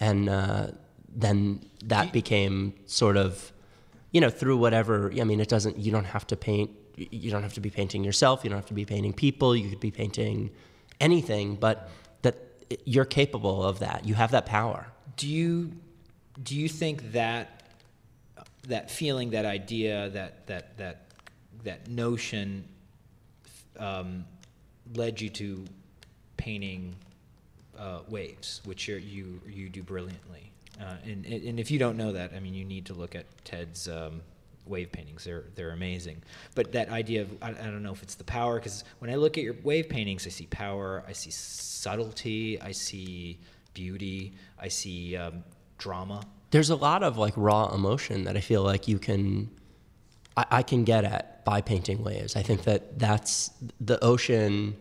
[0.00, 0.68] And uh,
[1.08, 3.52] then that became sort of,
[4.10, 7.42] you know, through whatever, I mean, it doesn't, you don't have to paint, you don't
[7.42, 9.90] have to be painting yourself, you don't have to be painting people, you could be
[9.90, 10.50] painting
[11.00, 11.88] anything, but
[12.22, 12.36] that
[12.84, 14.06] you're capable of that.
[14.06, 14.86] You have that power.
[15.16, 15.72] do you
[16.42, 17.62] do you think that
[18.68, 21.03] that feeling, that idea, that that that
[21.64, 22.64] that notion
[23.78, 24.24] um,
[24.94, 25.64] led you to
[26.36, 26.94] painting
[27.78, 30.52] uh, waves, which you you do brilliantly?
[30.80, 33.26] Uh, and and if you don't know that, I mean, you need to look at
[33.44, 33.88] Ted's.
[33.88, 34.22] Um,
[34.66, 36.22] wave paintings they're they're amazing
[36.54, 39.14] but that idea of i, I don't know if it's the power because when i
[39.14, 43.38] look at your wave paintings i see power i see subtlety i see
[43.74, 45.44] beauty i see um,
[45.78, 49.50] drama There's a lot of like raw emotion that I feel like you can,
[50.36, 52.36] I, I can get at by painting waves.
[52.36, 54.76] I think that that's the ocean.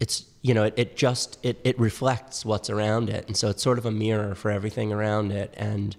[0.00, 3.62] It's you know it, it just it, it reflects what's around it, and so it's
[3.62, 5.52] sort of a mirror for everything around it.
[5.56, 5.96] And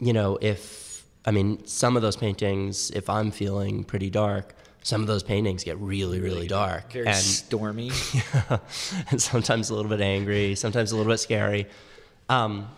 [0.00, 5.00] you know if I mean some of those paintings, if I'm feeling pretty dark, some
[5.00, 7.90] of those paintings get really really dark very and stormy
[9.10, 11.66] and sometimes a little bit angry, sometimes a little bit scary.
[12.28, 12.68] Um,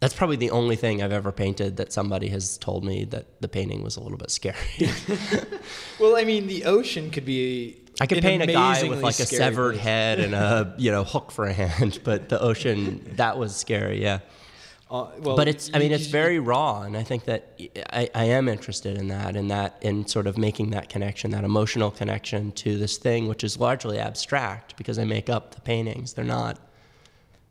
[0.00, 3.48] that's probably the only thing I've ever painted that somebody has told me that the
[3.48, 4.56] painting was a little bit scary.
[5.98, 9.26] well i mean the ocean could be I could paint a guy with like a
[9.26, 9.82] severed place.
[9.82, 14.02] head and a you know hook for a hand, but the ocean that was scary,
[14.02, 14.20] yeah.
[14.88, 17.58] Uh, well, but it's I mean it's very raw, and I think that
[17.90, 21.42] I, I am interested in that, and that in sort of making that connection, that
[21.42, 26.12] emotional connection to this thing, which is largely abstract because I make up the paintings.
[26.12, 26.60] They're not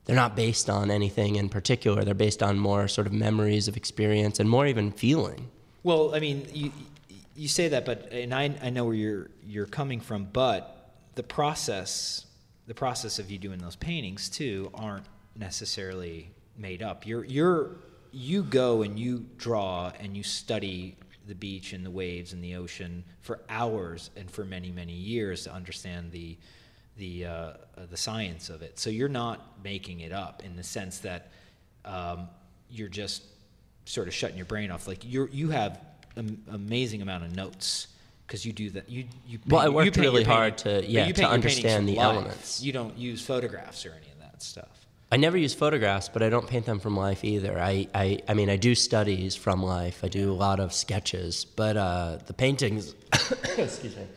[0.06, 2.04] they're not based on anything in particular.
[2.04, 5.50] They're based on more sort of memories of experience and more even feeling.
[5.84, 6.72] Well, I mean, you
[7.36, 11.24] you say that, but and I I know where you're you're coming from, but the
[11.24, 12.26] process
[12.68, 17.06] the process of you doing those paintings too aren't necessarily made up.
[17.06, 17.72] You're you're
[18.12, 20.96] you go and you draw and you study
[21.28, 25.44] the beach and the waves and the ocean for hours and for many many years
[25.44, 26.38] to understand the
[26.98, 27.54] the uh,
[27.90, 28.80] the science of it.
[28.80, 31.32] So you're not making it up in the sense that
[31.84, 32.30] um,
[32.70, 33.24] you're just
[33.86, 34.88] sort of shutting your brain off.
[34.88, 35.80] Like you you have
[36.16, 37.88] an amazing amount of notes
[38.26, 38.90] because you do that.
[38.90, 41.30] You you Well, I paint- you worked paint really painting- hard to- yeah, to paint
[41.30, 42.06] understand the life.
[42.06, 42.62] elements.
[42.62, 44.70] You don't use photographs or any of that stuff.
[45.12, 47.60] I never use photographs, but I don't paint them from life either.
[47.60, 50.00] I, I, I mean, I do studies from life.
[50.04, 52.96] I do a lot of sketches, but uh, the paintings,
[53.58, 54.08] excuse me,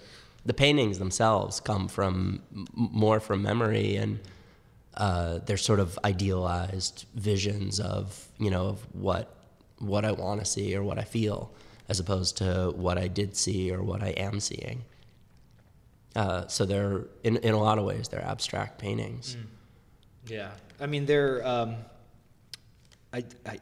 [0.46, 2.42] the paintings themselves come from
[2.74, 4.20] more from memory, and
[4.94, 9.34] uh, they're sort of idealized visions of you know of what
[9.78, 11.52] what I want to see or what I feel,
[11.88, 14.84] as opposed to what I did see or what I am seeing.
[16.16, 19.36] Uh, so they're in in a lot of ways they're abstract paintings.
[20.26, 21.46] Yeah, I mean, they're.
[21.46, 21.76] Um,
[23.12, 23.58] I, I,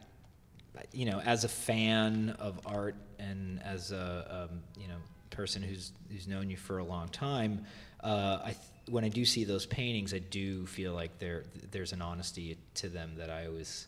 [0.91, 4.97] you know, as a fan of art and as a um, you know
[5.29, 7.65] person who's who's known you for a long time,
[8.03, 8.57] uh, I th-
[8.89, 12.89] when I do see those paintings, I do feel like there there's an honesty to
[12.89, 13.87] them that I always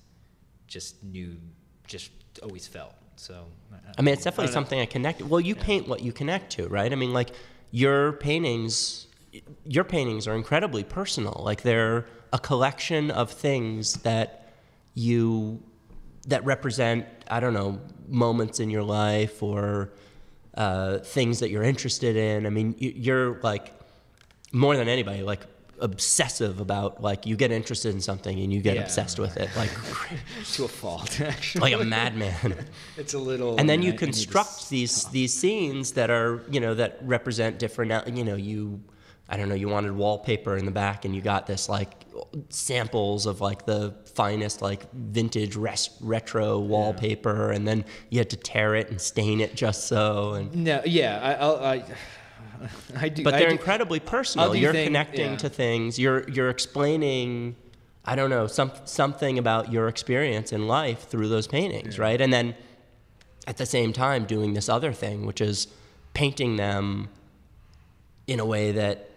[0.67, 1.35] just knew,
[1.87, 2.11] just
[2.43, 2.93] always felt.
[3.15, 3.45] So.
[3.97, 4.53] I mean, it's definitely don't know.
[4.53, 5.21] something I connect.
[5.21, 6.91] Well, you paint what you connect to, right?
[6.91, 7.31] I mean, like
[7.71, 9.07] your paintings,
[9.65, 11.41] your paintings are incredibly personal.
[11.43, 14.53] Like they're a collection of things that
[14.93, 15.61] you
[16.27, 19.91] that represent, I don't know, moments in your life or
[20.55, 22.45] uh, things that you're interested in.
[22.45, 23.73] I mean, you- you're like
[24.51, 25.41] more than anybody, like
[25.81, 28.81] obsessive about like you get interested in something and you get Yeah.
[28.83, 29.69] obsessed with it, like
[30.53, 31.71] to a fault, actually.
[31.71, 32.55] like a madman.
[32.97, 33.57] it's a little.
[33.57, 37.91] and then you I construct these these scenes that are you know that represent different
[38.17, 38.81] you know you
[39.29, 42.05] i don't know you wanted wallpaper in the back and you got this like
[42.49, 48.35] samples of like the finest like vintage res- retro wallpaper and then you had to
[48.37, 51.83] tear it and stain it just so and No, yeah, I, I'll, I,
[52.97, 53.23] I do.
[53.23, 55.37] but they're do- incredibly personal you're thing- connecting yeah.
[55.37, 57.55] to things you're you're explaining
[58.05, 62.33] i don't know some something about your experience in life through those paintings right and
[62.33, 62.55] then
[63.47, 65.67] at the same time doing this other thing which is
[66.13, 67.07] painting them
[68.27, 69.08] in a way that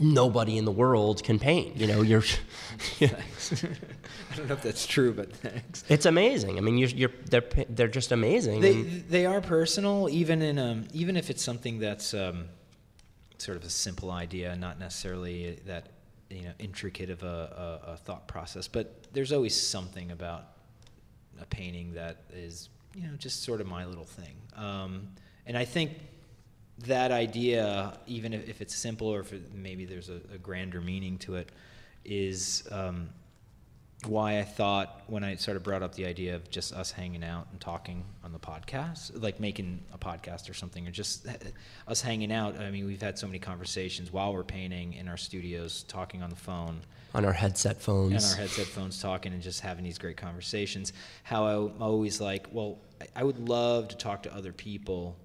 [0.00, 2.22] nobody in the world can paint you know you're
[3.00, 5.84] I don't know if that's true, but thanks.
[5.88, 10.08] it's amazing i mean you're, you're they're they're just amazing They and- they are personal,
[10.10, 12.46] even in um even if it's something that's um,
[13.38, 15.88] sort of a simple idea, not necessarily that
[16.30, 18.68] you know intricate of a, a, a thought process.
[18.68, 20.44] But there's always something about
[21.40, 24.36] a painting that is you know just sort of my little thing.
[24.56, 25.08] Um,
[25.46, 25.92] and I think
[26.86, 30.80] that idea, even if, if it's simple or if it, maybe there's a, a grander
[30.80, 31.50] meaning to it,
[32.04, 33.10] is um,
[34.06, 37.22] why I thought when I sort of brought up the idea of just us hanging
[37.22, 41.26] out and talking on the podcast, like making a podcast or something, or just
[41.88, 42.58] us hanging out.
[42.58, 46.30] I mean, we've had so many conversations while we're painting in our studios, talking on
[46.30, 46.80] the phone
[47.14, 50.92] on our headset and phones our headset phones talking and just having these great conversations.
[51.22, 52.78] How I'm always like, well,
[53.14, 55.16] I would love to talk to other people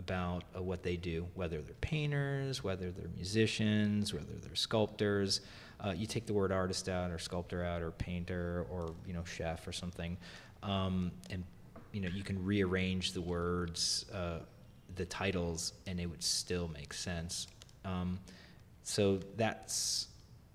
[0.00, 5.42] about uh, what they do, whether they're painters, whether they're musicians, whether they're sculptors.
[5.78, 9.24] Uh, you take the word artist out, or sculptor out, or painter, or you know,
[9.24, 10.16] chef, or something,
[10.62, 11.44] um, and
[11.92, 14.38] you know, you can rearrange the words, uh,
[14.96, 17.46] the titles, and it would still make sense.
[17.84, 18.18] Um,
[18.82, 20.08] so that's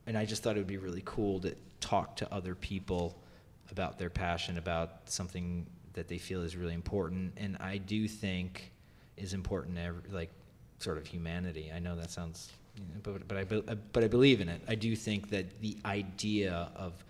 [0.07, 3.17] and I just thought it would be really cool to talk to other people
[3.71, 8.71] about their passion about something that they feel is really important and I do think
[9.17, 10.31] is important to every, like
[10.79, 11.71] sort of humanity.
[11.73, 14.61] I know that sounds you know, but but I but I believe in it.
[14.67, 17.03] I do think that the idea of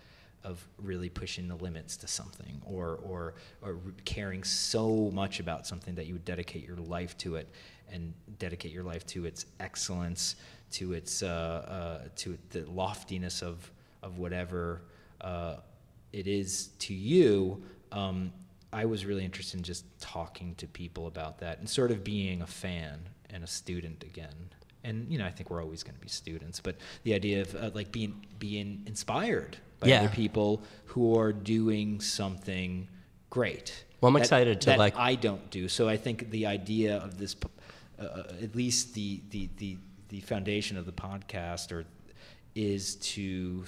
[0.44, 5.94] of really pushing the limits to something or or or caring so much about something
[5.96, 7.48] that you would dedicate your life to it
[7.90, 10.36] and dedicate your life to its excellence
[10.70, 11.26] to its uh,
[12.06, 13.70] uh, to the loftiness of
[14.02, 14.82] of whatever
[15.20, 15.56] uh,
[16.12, 17.62] it is to you.
[17.92, 18.32] Um,
[18.82, 22.42] I was really interested in just talking to people about that and sort of being
[22.42, 24.34] a fan and a student again.
[24.84, 27.54] And you know, I think we're always going to be students, but the idea of
[27.54, 30.00] uh, like being being inspired by Yeah.
[30.00, 30.62] other people
[30.92, 32.86] who are doing something
[33.30, 33.84] great.
[34.00, 35.68] Well, I'm that- excited to, that like- I don't do.
[35.68, 37.34] So I think the idea of this,
[37.98, 38.04] uh,
[38.46, 41.84] at least the, the the the foundation of the podcast, or
[42.54, 43.64] is to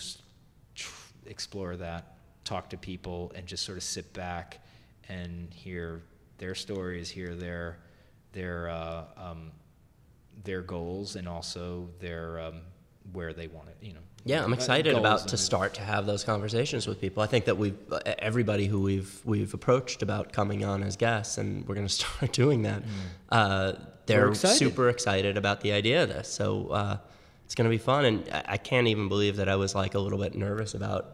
[0.75, 2.03] tr- explore that,
[2.45, 4.61] talk to people, and just sort of sit back
[5.09, 6.03] and hear
[6.39, 7.79] their stories, hear their
[8.33, 9.51] their uh, um,
[10.45, 12.61] their goals, and also their um,
[13.13, 13.77] where they want it.
[13.81, 14.01] You know.
[14.25, 17.23] Yeah, I'm excited goals about to start to have those conversations with people.
[17.23, 21.67] I think that we've everybody who we've we've approached about coming on as guests, and
[21.67, 22.83] we're going to start doing that.
[23.31, 23.73] Uh,
[24.07, 24.57] they're We're excited.
[24.57, 26.97] super excited about the idea of this, so uh,
[27.45, 28.05] it's going to be fun.
[28.07, 31.13] And I, I can't even believe that I was like a little bit nervous about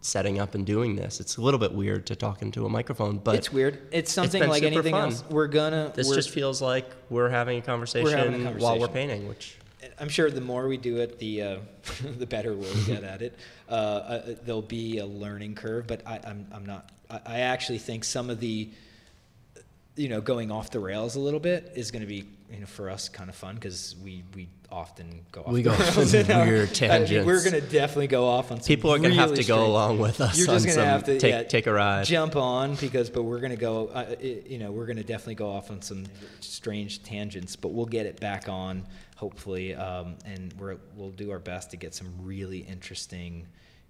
[0.00, 1.20] setting up and doing this.
[1.20, 3.88] It's a little bit weird to talk into a microphone, but it's weird.
[3.92, 5.10] It's something been like anything fun.
[5.10, 5.24] else.
[5.28, 5.92] We're gonna.
[5.94, 9.56] This we're, just feels like we're having a conversation, while we're painting, which
[10.00, 11.56] I'm sure the more we do it, the uh,
[12.18, 13.38] the better we'll get at it.
[13.68, 16.90] Uh, uh, there'll be a learning curve, but I, I'm I'm not.
[17.10, 18.68] I, I actually think some of the,
[19.96, 22.66] you know, going off the rails a little bit is going to be you know
[22.66, 25.52] for us kind of fun because we we often go off.
[25.52, 28.60] We go off on our- weird I mean, we're going to definitely go off on.
[28.60, 30.38] Some people are going to have to go along with us.
[30.38, 32.04] You're on just some- have to take yeah, take a ride.
[32.04, 33.88] jump on because, but we're going to go.
[33.88, 36.04] Uh, you know, we're going to definitely go off on some
[36.40, 38.86] strange tangents, but we'll get it back on
[39.16, 43.44] hopefully, um, and we're, we'll do our best to get some really interesting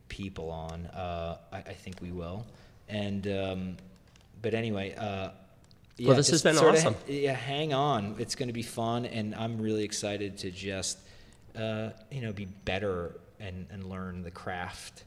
[0.08, 0.86] people on.
[0.86, 2.46] Uh, I, I think we will.
[2.88, 3.76] And um,
[4.42, 4.94] but anyway.
[4.96, 5.30] Uh,
[5.98, 6.94] yeah, this has been awesome.
[6.94, 8.16] ha- yeah, hang on.
[8.18, 10.98] It's going to be fun, and I'm really excited to just,
[11.56, 15.04] uh, you know, be better and, and learn the craft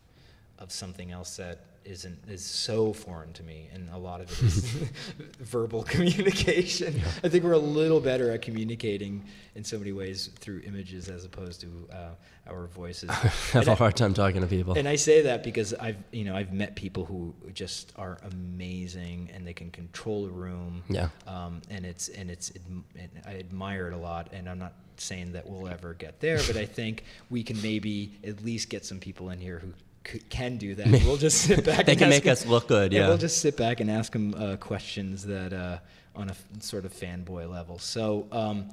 [0.60, 4.42] of something else that isn't is so foreign to me, and a lot of it
[4.44, 4.64] is
[5.40, 7.02] verbal communication.
[7.24, 9.24] I think we're a little better at communicating
[9.56, 12.10] in so many ways through images as opposed to uh,
[12.50, 13.10] our voices.
[13.12, 14.78] I have And a hard time talking to people.
[14.78, 19.30] and I say that because I've you know I've met people who just are amazing
[19.34, 20.84] and they can control a room.
[20.90, 21.10] Yeah.
[21.28, 22.84] Um, and it's and it's and
[23.26, 24.30] I admire it a lot.
[24.34, 28.20] And I'm not saying that we'll ever get there, but I think we can maybe
[28.24, 29.74] at least get some people in here who
[30.08, 30.88] c- can do that.
[31.06, 31.86] We'll just sit back.
[31.86, 33.08] They and can ask make them- us look good, yeah.
[33.08, 35.80] We'll just sit back and ask them uh, questions that uh,
[36.16, 37.80] on a f- sort of fanboy level.
[37.80, 38.70] So um,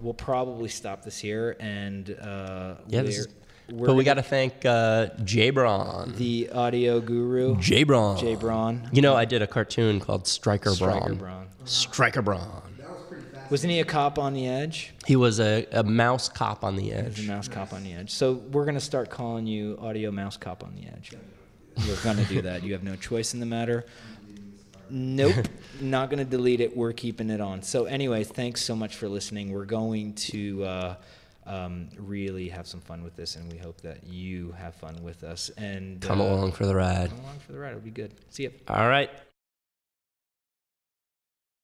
[0.00, 3.24] we'll probably stop this here and uh, yeah, we're-
[3.86, 6.12] but we got gonna- thank uh, Jay Braun.
[6.16, 7.56] the audio guru.
[7.60, 8.16] Jay Braun.
[8.18, 8.88] Jay Braun.
[8.92, 11.18] You know, I did a cartoon called Striker, Striker Braun.
[11.18, 11.46] Braun.
[11.66, 12.62] Striker Braun.
[13.50, 14.92] Wasn't he a cop on the edge?
[15.06, 17.16] He was a, a mouse cop on the edge.
[17.16, 18.10] He was a mouse cop on the edge.
[18.12, 21.12] So we're gonna start calling you audio mouse cop on the edge.
[21.88, 22.62] We're gonna do that.
[22.62, 23.86] You have no choice in the matter.
[24.88, 25.46] Nope,
[25.80, 26.76] not gonna delete it.
[26.76, 27.62] We're keeping it on.
[27.62, 29.52] So anyway, thanks so much for listening.
[29.52, 30.94] We're going to uh,
[31.46, 35.24] um, really have some fun with this, and we hope that you have fun with
[35.24, 35.50] us.
[35.56, 37.10] And Come uh, along for the ride.
[37.10, 37.70] Come along for the ride.
[37.70, 38.12] It'll be good.
[38.30, 38.52] See you.
[38.68, 39.10] All right.